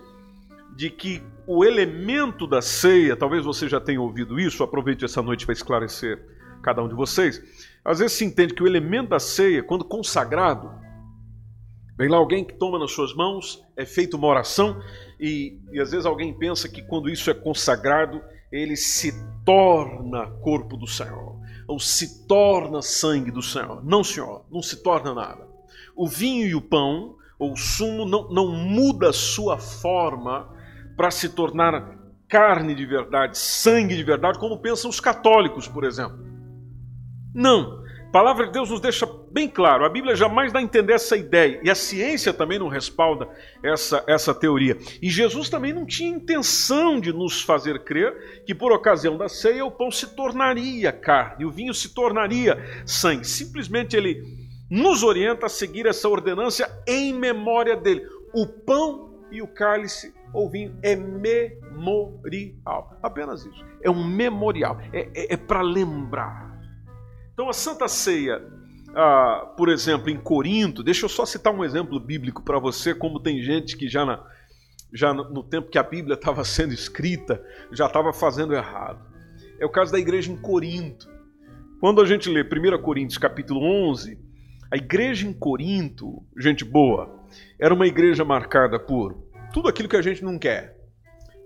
de 0.76 0.90
que 0.90 1.22
o 1.46 1.64
elemento 1.64 2.46
da 2.46 2.60
ceia, 2.60 3.16
talvez 3.16 3.42
você 3.42 3.66
já 3.68 3.80
tenha 3.80 4.00
ouvido 4.00 4.38
isso, 4.38 4.62
aproveite 4.62 5.02
essa 5.02 5.22
noite 5.22 5.46
para 5.46 5.54
esclarecer 5.54 6.22
cada 6.62 6.82
um 6.82 6.88
de 6.88 6.94
vocês. 6.94 7.42
Às 7.82 8.00
vezes 8.00 8.18
se 8.18 8.24
entende 8.24 8.52
que 8.52 8.62
o 8.62 8.66
elemento 8.66 9.10
da 9.10 9.18
ceia, 9.18 9.62
quando 9.62 9.82
consagrado, 9.82 10.70
vem 11.96 12.08
lá 12.08 12.18
alguém 12.18 12.44
que 12.44 12.54
toma 12.54 12.78
nas 12.78 12.92
suas 12.92 13.14
mãos, 13.14 13.64
é 13.76 13.86
feita 13.86 14.16
uma 14.16 14.26
oração, 14.26 14.78
e, 15.18 15.58
e 15.72 15.80
às 15.80 15.90
vezes 15.90 16.04
alguém 16.04 16.36
pensa 16.36 16.68
que 16.68 16.82
quando 16.82 17.08
isso 17.08 17.30
é 17.30 17.34
consagrado, 17.34 18.20
ele 18.52 18.76
se 18.76 19.10
torna 19.44 20.26
corpo 20.42 20.76
do 20.76 20.86
Senhor, 20.86 21.40
ou 21.66 21.78
se 21.78 22.26
torna 22.26 22.82
sangue 22.82 23.30
do 23.30 23.42
Senhor. 23.42 23.84
Não, 23.84 24.04
Senhor, 24.04 24.44
não 24.50 24.62
se 24.62 24.82
torna 24.82 25.14
nada. 25.14 25.46
O 25.96 26.08
vinho 26.08 26.46
e 26.46 26.54
o 26.54 26.60
pão, 26.60 27.16
ou 27.38 27.52
o 27.52 27.56
sumo, 27.56 28.04
não, 28.04 28.28
não 28.30 28.52
muda 28.52 29.12
sua 29.12 29.58
forma 29.58 30.48
para 30.96 31.10
se 31.10 31.28
tornar 31.28 31.98
carne 32.28 32.74
de 32.74 32.84
verdade, 32.84 33.38
sangue 33.38 33.94
de 33.94 34.02
verdade, 34.02 34.38
como 34.38 34.58
pensam 34.58 34.90
os 34.90 35.00
católicos, 35.00 35.68
por 35.68 35.84
exemplo. 35.84 36.18
Não. 37.34 37.83
Palavra 38.14 38.46
de 38.46 38.52
Deus 38.52 38.70
nos 38.70 38.80
deixa 38.80 39.04
bem 39.32 39.48
claro. 39.48 39.84
A 39.84 39.88
Bíblia 39.88 40.14
jamais 40.14 40.52
dá 40.52 40.60
a 40.60 40.62
entender 40.62 40.92
essa 40.92 41.16
ideia. 41.16 41.60
E 41.64 41.68
a 41.68 41.74
ciência 41.74 42.32
também 42.32 42.60
não 42.60 42.68
respalda 42.68 43.28
essa, 43.60 44.04
essa 44.06 44.32
teoria. 44.32 44.78
E 45.02 45.10
Jesus 45.10 45.48
também 45.48 45.72
não 45.72 45.84
tinha 45.84 46.14
intenção 46.14 47.00
de 47.00 47.12
nos 47.12 47.42
fazer 47.42 47.82
crer 47.82 48.44
que, 48.46 48.54
por 48.54 48.70
ocasião 48.70 49.18
da 49.18 49.28
ceia, 49.28 49.64
o 49.64 49.70
pão 49.72 49.90
se 49.90 50.14
tornaria 50.14 50.92
carne, 50.92 51.44
o 51.44 51.50
vinho 51.50 51.74
se 51.74 51.92
tornaria 51.92 52.56
sangue. 52.86 53.26
Simplesmente 53.26 53.96
ele 53.96 54.22
nos 54.70 55.02
orienta 55.02 55.46
a 55.46 55.48
seguir 55.48 55.84
essa 55.84 56.08
ordenância 56.08 56.70
em 56.86 57.12
memória 57.12 57.74
dele. 57.74 58.06
O 58.32 58.46
pão 58.46 59.24
e 59.32 59.42
o 59.42 59.48
cálice 59.48 60.14
ou 60.32 60.48
vinho 60.48 60.78
é 60.84 60.94
memorial. 60.94 61.36
Apenas 63.02 63.44
isso. 63.44 63.64
É 63.82 63.90
um 63.90 64.06
memorial. 64.06 64.78
É, 64.92 65.08
é, 65.12 65.34
é 65.34 65.36
para 65.36 65.62
lembrar. 65.62 66.53
Então 67.34 67.48
a 67.48 67.52
Santa 67.52 67.88
Ceia, 67.88 68.40
ah, 68.94 69.52
por 69.56 69.68
exemplo, 69.68 70.08
em 70.08 70.16
Corinto, 70.16 70.84
deixa 70.84 71.04
eu 71.04 71.08
só 71.08 71.26
citar 71.26 71.52
um 71.52 71.64
exemplo 71.64 71.98
bíblico 71.98 72.42
para 72.42 72.60
você, 72.60 72.94
como 72.94 73.18
tem 73.18 73.42
gente 73.42 73.76
que 73.76 73.88
já, 73.88 74.06
na, 74.06 74.24
já 74.92 75.12
no 75.12 75.42
tempo 75.42 75.68
que 75.68 75.76
a 75.76 75.82
Bíblia 75.82 76.14
estava 76.14 76.42
sendo 76.46 76.72
escrita, 76.72 77.44
já 77.72 77.86
estava 77.86 78.12
fazendo 78.12 78.54
errado. 78.54 79.04
É 79.58 79.66
o 79.66 79.70
caso 79.70 79.90
da 79.90 79.98
igreja 79.98 80.30
em 80.30 80.36
Corinto. 80.36 81.12
Quando 81.80 82.00
a 82.00 82.06
gente 82.06 82.30
lê 82.30 82.42
1 82.42 82.80
Coríntios 82.80 83.18
capítulo 83.18 83.60
11, 83.60 84.16
a 84.70 84.76
igreja 84.76 85.26
em 85.26 85.32
Corinto, 85.32 86.24
gente 86.38 86.64
boa, 86.64 87.20
era 87.58 87.74
uma 87.74 87.86
igreja 87.86 88.24
marcada 88.24 88.78
por 88.78 89.18
tudo 89.52 89.68
aquilo 89.68 89.88
que 89.88 89.96
a 89.96 90.02
gente 90.02 90.24
não 90.24 90.38
quer: 90.38 90.76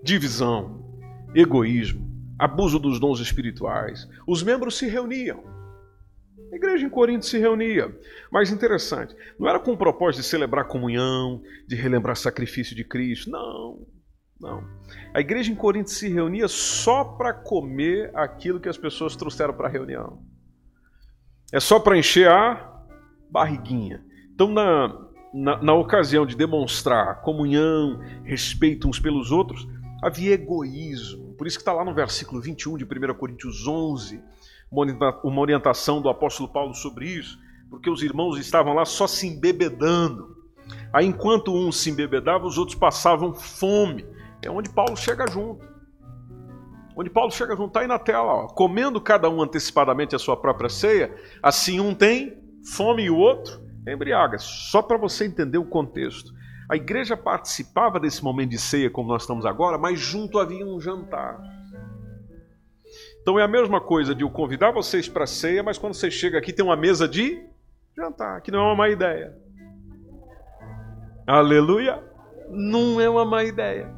divisão, 0.03 0.85
egoísmo, 1.33 2.07
abuso 2.37 2.77
dos 2.77 2.99
dons 2.99 3.19
espirituais. 3.19 4.07
Os 4.27 4.43
membros 4.43 4.77
se 4.77 4.87
reuniam. 4.87 5.58
A 6.51 6.55
igreja 6.55 6.85
em 6.85 6.89
Corinto 6.89 7.25
se 7.25 7.37
reunia. 7.37 7.95
Mas 8.31 8.51
interessante, 8.51 9.15
não 9.37 9.47
era 9.47 9.59
com 9.59 9.71
o 9.71 9.77
propósito 9.77 10.21
de 10.21 10.27
celebrar 10.27 10.67
comunhão, 10.67 11.41
de 11.67 11.75
relembrar 11.75 12.15
sacrifício 12.15 12.75
de 12.75 12.83
Cristo. 12.83 13.29
Não, 13.29 13.85
não. 14.39 14.63
A 15.13 15.19
igreja 15.19 15.51
em 15.51 15.55
Corinto 15.55 15.89
se 15.91 16.07
reunia 16.09 16.47
só 16.47 17.03
para 17.03 17.33
comer 17.33 18.11
aquilo 18.15 18.59
que 18.59 18.69
as 18.69 18.77
pessoas 18.77 19.15
trouxeram 19.15 19.53
para 19.53 19.67
a 19.67 19.71
reunião. 19.71 20.23
É 21.51 21.59
só 21.59 21.79
para 21.79 21.97
encher 21.97 22.29
a 22.29 22.85
barriguinha. 23.29 24.03
Então, 24.33 24.47
na, 24.51 25.09
na, 25.33 25.61
na 25.61 25.73
ocasião 25.73 26.25
de 26.25 26.35
demonstrar 26.35 27.21
comunhão, 27.21 27.99
respeito 28.23 28.87
uns 28.87 28.99
pelos 28.99 29.31
outros, 29.31 29.67
havia 30.01 30.33
egoísmo. 30.33 31.33
Por 31.35 31.47
isso 31.47 31.57
que 31.57 31.61
está 31.61 31.73
lá 31.73 31.83
no 31.83 31.93
versículo 31.93 32.41
21 32.41 32.77
de 32.77 32.85
1 32.85 33.13
Coríntios 33.15 33.67
11, 33.67 34.21
uma 34.71 35.41
orientação 35.41 36.01
do 36.01 36.09
apóstolo 36.09 36.49
Paulo 36.49 36.73
sobre 36.73 37.07
isso, 37.07 37.37
porque 37.69 37.89
os 37.89 38.01
irmãos 38.01 38.37
estavam 38.37 38.73
lá 38.73 38.85
só 38.85 39.07
se 39.07 39.27
embebedando. 39.27 40.37
Aí, 40.93 41.05
enquanto 41.05 41.53
uns 41.53 41.77
se 41.77 41.89
embebedava, 41.89 42.45
os 42.45 42.57
outros 42.57 42.77
passavam 42.77 43.33
fome. 43.33 44.05
É 44.41 44.49
onde 44.49 44.69
Paulo 44.69 44.95
chega 44.95 45.25
junto. 45.27 45.67
Onde 46.95 47.09
Paulo 47.09 47.31
chega 47.31 47.55
junto, 47.55 47.69
está 47.69 47.79
aí 47.79 47.87
na 47.87 47.97
tela, 47.97 48.43
ó, 48.43 48.47
comendo 48.47 48.99
cada 48.99 49.29
um 49.29 49.41
antecipadamente 49.41 50.15
a 50.15 50.19
sua 50.19 50.35
própria 50.35 50.69
ceia, 50.69 51.15
assim 51.41 51.79
um 51.79 51.93
tem 51.93 52.37
fome 52.75 53.03
e 53.03 53.09
o 53.09 53.15
outro 53.15 53.69
embriaga, 53.87 54.37
só 54.37 54.81
para 54.81 54.97
você 54.97 55.25
entender 55.25 55.57
o 55.57 55.65
contexto. 55.65 56.31
A 56.69 56.75
igreja 56.75 57.17
participava 57.17 57.99
desse 57.99 58.23
momento 58.23 58.51
de 58.51 58.59
ceia, 58.59 58.89
como 58.89 59.09
nós 59.09 59.23
estamos 59.23 59.45
agora, 59.45 59.77
mas 59.77 59.99
junto 59.99 60.37
havia 60.37 60.65
um 60.65 60.79
jantar. 60.79 61.39
Então 63.29 63.37
é 63.37 63.43
a 63.43 63.47
mesma 63.47 63.79
coisa 63.79 64.15
de 64.15 64.23
eu 64.23 64.29
convidar 64.31 64.71
vocês 64.71 65.07
para 65.07 65.27
ceia, 65.27 65.61
mas 65.61 65.77
quando 65.77 65.93
você 65.93 66.09
chega 66.09 66.39
aqui 66.39 66.51
tem 66.51 66.65
uma 66.65 66.75
mesa 66.75 67.07
de 67.07 67.39
jantar, 67.95 68.41
que 68.41 68.49
não 68.49 68.57
é 68.57 68.63
uma 68.63 68.75
má 68.75 68.89
ideia. 68.89 69.37
Aleluia! 71.27 72.03
Não 72.49 72.99
é 72.99 73.07
uma 73.07 73.23
má 73.23 73.43
ideia. 73.43 73.93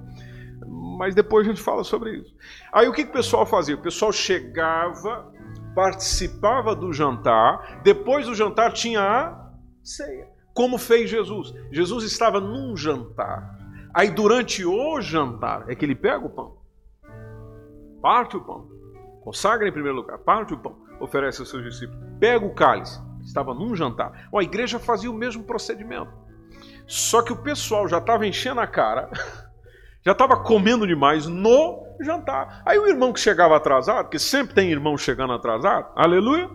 Mas 0.98 1.16
depois 1.16 1.48
a 1.48 1.50
gente 1.50 1.62
fala 1.62 1.82
sobre 1.86 2.18
isso. 2.18 2.36
Aí 2.74 2.90
o 2.90 2.92
que, 2.92 3.06
que 3.06 3.10
o 3.10 3.14
pessoal 3.14 3.46
fazia? 3.46 3.74
O 3.74 3.82
pessoal 3.82 4.12
chegava, 4.12 5.32
participava 5.74 6.76
do 6.76 6.92
jantar, 6.92 7.80
depois 7.84 8.26
do 8.26 8.36
jantar 8.36 8.74
tinha 8.74 9.00
a 9.00 9.50
ceia. 9.82 10.28
Como 10.54 10.78
fez 10.78 11.10
Jesus? 11.10 11.54
Jesus 11.72 12.04
estava 12.04 12.42
num 12.42 12.76
jantar. 12.76 13.58
Aí 13.94 14.12
durante 14.12 14.66
o 14.66 15.00
jantar 15.00 15.70
é 15.70 15.74
que 15.74 15.86
ele 15.86 15.96
pega 15.96 16.26
o 16.26 16.30
pão, 16.30 16.58
parte 18.02 18.36
o 18.36 18.42
pão, 18.42 18.81
consagra 19.22 19.68
em 19.68 19.72
primeiro 19.72 19.98
lugar, 19.98 20.18
parte 20.20 20.54
o 20.54 20.58
pão, 20.58 20.76
oferece 21.00 21.40
aos 21.40 21.50
seus 21.50 21.64
discípulos, 21.64 22.02
pega 22.20 22.46
o 22.46 22.54
cálice, 22.54 23.00
estava 23.24 23.54
num 23.54 23.76
jantar. 23.76 24.30
a 24.36 24.44
igreja 24.44 24.80
fazia 24.80 25.10
o 25.10 25.14
mesmo 25.14 25.44
procedimento. 25.44 26.12
Só 26.88 27.22
que 27.22 27.32
o 27.32 27.38
pessoal 27.38 27.88
já 27.88 28.00
estava 28.00 28.28
enchendo 28.28 28.60
a 28.60 28.68
cara, 28.68 29.10
já 30.04 30.12
estava 30.12 30.38
comendo 30.38 30.86
demais 30.86 31.28
no 31.28 31.88
jantar. 32.02 32.62
Aí 32.66 32.78
o 32.78 32.88
irmão 32.88 33.14
que 33.14 33.20
chegava 33.20 33.56
atrasado, 33.56 34.06
porque 34.06 34.20
sempre 34.20 34.54
tem 34.54 34.72
irmão 34.72 34.98
chegando 34.98 35.34
atrasado, 35.34 35.92
aleluia, 35.96 36.50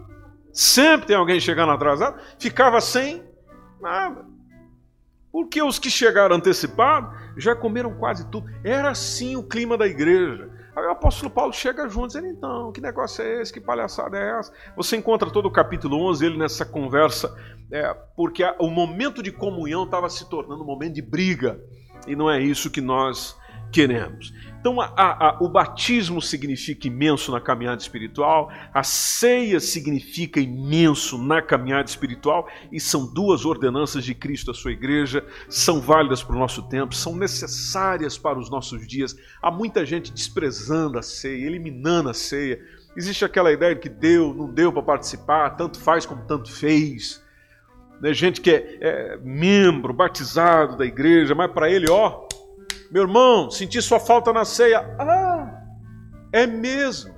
sempre 0.52 1.06
tem 1.06 1.16
alguém 1.16 1.40
chegando 1.40 1.72
atrasado, 1.72 2.20
ficava 2.38 2.80
sem 2.80 3.24
nada. 3.80 4.26
Porque 5.30 5.62
os 5.62 5.78
que 5.78 5.90
chegaram 5.90 6.36
antecipados 6.36 7.10
já 7.36 7.54
comeram 7.54 7.94
quase 7.98 8.26
tudo. 8.30 8.48
Era 8.64 8.90
assim 8.90 9.36
o 9.36 9.42
clima 9.42 9.76
da 9.76 9.86
igreja. 9.86 10.50
Aí 10.76 10.84
o 10.84 10.90
apóstolo 10.90 11.30
Paulo 11.30 11.54
chega 11.54 11.88
junto 11.88 12.08
dizendo: 12.08 12.26
então, 12.26 12.70
que 12.70 12.82
negócio 12.82 13.24
é 13.24 13.40
esse? 13.40 13.50
Que 13.50 13.60
palhaçada 13.60 14.18
é 14.18 14.38
essa? 14.38 14.52
Você 14.76 14.96
encontra 14.96 15.30
todo 15.30 15.46
o 15.46 15.50
capítulo 15.50 15.98
11 16.10 16.26
ele 16.26 16.36
nessa 16.36 16.66
conversa, 16.66 17.34
é, 17.72 17.94
porque 18.14 18.44
a, 18.44 18.54
o 18.58 18.70
momento 18.70 19.22
de 19.22 19.32
comunhão 19.32 19.84
estava 19.84 20.10
se 20.10 20.28
tornando 20.28 20.62
um 20.62 20.66
momento 20.66 20.94
de 20.94 21.02
briga. 21.02 21.58
E 22.06 22.14
não 22.14 22.30
é 22.30 22.40
isso 22.40 22.70
que 22.70 22.82
nós 22.82 23.36
queremos. 23.72 24.32
Então, 24.66 24.80
a, 24.80 24.90
a, 24.96 25.38
o 25.40 25.48
batismo 25.48 26.20
significa 26.20 26.88
imenso 26.88 27.30
na 27.30 27.40
caminhada 27.40 27.80
espiritual, 27.80 28.50
a 28.74 28.82
ceia 28.82 29.60
significa 29.60 30.40
imenso 30.40 31.16
na 31.22 31.40
caminhada 31.40 31.88
espiritual, 31.88 32.48
e 32.72 32.80
são 32.80 33.06
duas 33.06 33.44
ordenanças 33.44 34.04
de 34.04 34.12
Cristo 34.12 34.50
à 34.50 34.54
sua 34.54 34.72
igreja, 34.72 35.24
são 35.48 35.80
válidas 35.80 36.20
para 36.24 36.34
o 36.34 36.38
nosso 36.40 36.64
tempo, 36.64 36.96
são 36.96 37.14
necessárias 37.14 38.18
para 38.18 38.40
os 38.40 38.50
nossos 38.50 38.84
dias. 38.88 39.16
Há 39.40 39.52
muita 39.52 39.86
gente 39.86 40.12
desprezando 40.12 40.98
a 40.98 41.02
ceia, 41.02 41.46
eliminando 41.46 42.08
a 42.08 42.14
ceia. 42.14 42.60
Existe 42.96 43.24
aquela 43.24 43.52
ideia 43.52 43.72
de 43.72 43.82
que 43.82 43.88
deu, 43.88 44.34
não 44.34 44.52
deu 44.52 44.72
para 44.72 44.82
participar, 44.82 45.50
tanto 45.50 45.78
faz 45.78 46.04
como 46.04 46.24
tanto 46.26 46.50
fez. 46.50 47.22
Né? 48.00 48.12
Gente 48.12 48.40
que 48.40 48.50
é, 48.50 48.78
é 48.80 49.16
membro, 49.22 49.92
batizado 49.92 50.76
da 50.76 50.84
igreja, 50.84 51.36
mas 51.36 51.52
para 51.52 51.70
ele, 51.70 51.88
ó, 51.88 52.26
meu 52.90 53.02
irmão, 53.02 53.50
senti 53.50 53.80
sua 53.82 54.00
falta 54.00 54.32
na 54.32 54.44
ceia. 54.44 54.80
Ah, 54.98 55.62
é 56.32 56.46
mesmo. 56.46 57.12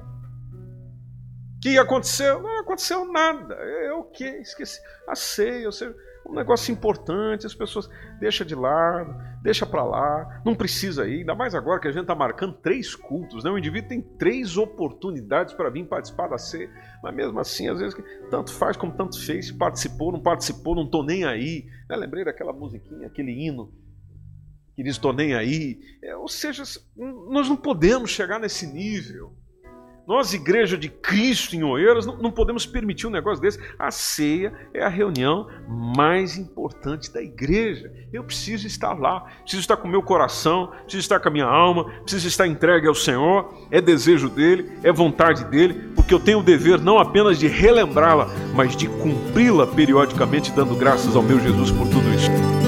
O 1.57 1.61
que 1.61 1.79
aconteceu? 1.79 2.41
Não 2.41 2.61
aconteceu 2.61 3.11
nada. 3.11 3.55
É, 3.55 3.93
o 3.93 4.05
que? 4.05 4.25
Esqueci. 4.25 4.81
A 5.09 5.15
ceia, 5.15 5.67
ou 5.67 5.73
seja, 5.73 5.95
um 6.29 6.35
negócio 6.35 6.71
importante, 6.71 7.47
as 7.47 7.55
pessoas 7.55 7.89
deixa 8.21 8.45
de 8.45 8.55
lado, 8.55 9.17
deixa 9.43 9.65
para 9.65 9.83
lá, 9.83 10.41
não 10.45 10.55
precisa 10.55 11.09
ir, 11.09 11.21
ainda 11.21 11.35
mais 11.35 11.55
agora 11.55 11.81
que 11.81 11.89
a 11.89 11.91
gente 11.91 12.03
está 12.03 12.15
marcando 12.15 12.53
três 12.55 12.95
cultos, 12.95 13.45
né? 13.45 13.51
o 13.51 13.57
indivíduo 13.57 13.89
tem 13.89 14.03
três 14.03 14.57
oportunidades 14.59 15.55
para 15.55 15.71
vir 15.71 15.87
participar 15.87 16.29
da 16.29 16.37
ceia, 16.37 16.71
mas 17.03 17.15
mesmo 17.15 17.41
assim, 17.41 17.69
às 17.69 17.79
vezes, 17.79 17.97
tanto 18.31 18.53
faz 18.53 18.77
como 18.77 18.93
tanto 18.93 19.19
fez, 19.25 19.51
participou, 19.51 20.13
não 20.13 20.21
participou, 20.21 20.75
não 20.75 20.85
estou 20.85 21.03
nem 21.03 21.25
aí. 21.25 21.67
Né? 21.89 21.97
Lembrei 21.97 22.25
daquela 22.25 22.53
musiquinha, 22.53 23.07
aquele 23.07 23.33
hino 23.33 23.73
que 24.79 24.85
diz 24.85 24.93
estou 24.93 25.13
nem 25.13 25.35
aí. 25.35 25.77
É, 26.01 26.15
ou 26.15 26.29
seja, 26.29 26.63
nós 26.97 27.49
não 27.49 27.57
podemos 27.57 28.13
chegar 28.13 28.39
nesse 28.39 28.65
nível. 28.65 29.33
Nós, 30.07 30.33
igreja 30.33 30.79
de 30.79 30.89
Cristo 30.89 31.57
em 31.57 31.65
Oeiras, 31.65 32.07
não, 32.07 32.17
não, 32.17 32.31
podemos 32.31 32.65
permitir 32.65 33.09
um 33.09 33.11
negócio 33.11 33.43
desse. 33.43 33.59
A 33.77 33.91
ceia 33.91 34.53
é 34.73 34.85
a 34.85 34.89
reunião 34.89 35.49
mais 35.69 36.39
importante 36.39 37.13
da 37.13 37.21
igreja. 37.21 37.93
Eu 38.13 38.23
preciso 38.23 38.69
estar 38.69 38.95
lá, 38.95 39.23
preciso 39.41 39.63
estar 39.63 39.77
com 39.77 39.89
o 39.89 39.91
meu 39.91 40.01
coração, 40.01 40.69
preciso 40.85 41.01
estar 41.01 41.19
com 41.19 41.29
a 41.29 41.33
minha 41.33 41.45
alma, 41.45 41.91
preciso 42.03 42.29
estar 42.29 42.47
entregue 42.47 42.87
ao 42.87 42.95
Senhor. 42.95 43.53
É 43.73 43.81
desejo 43.81 44.31
dele, 44.31 44.71
é 44.85 44.93
vontade 44.93 45.45
dele, 45.47 45.91
porque 45.97 46.15
eu 46.15 46.21
tenho 46.21 46.39
o 46.39 46.43
dever 46.43 46.81
não 46.81 47.01
apenas 47.01 47.37
de 47.37 47.49
relembrá-la, 47.49 48.29
mas 48.55 48.77
de 48.77 48.87
cumpri-la 48.87 49.67
periodicamente, 49.67 50.53
dando 50.53 50.77
graças 50.77 51.17
ao 51.17 51.23
meu 51.23 51.41
Jesus 51.41 51.73
por 51.73 51.89
tudo 51.89 52.09
isso. 52.15 52.68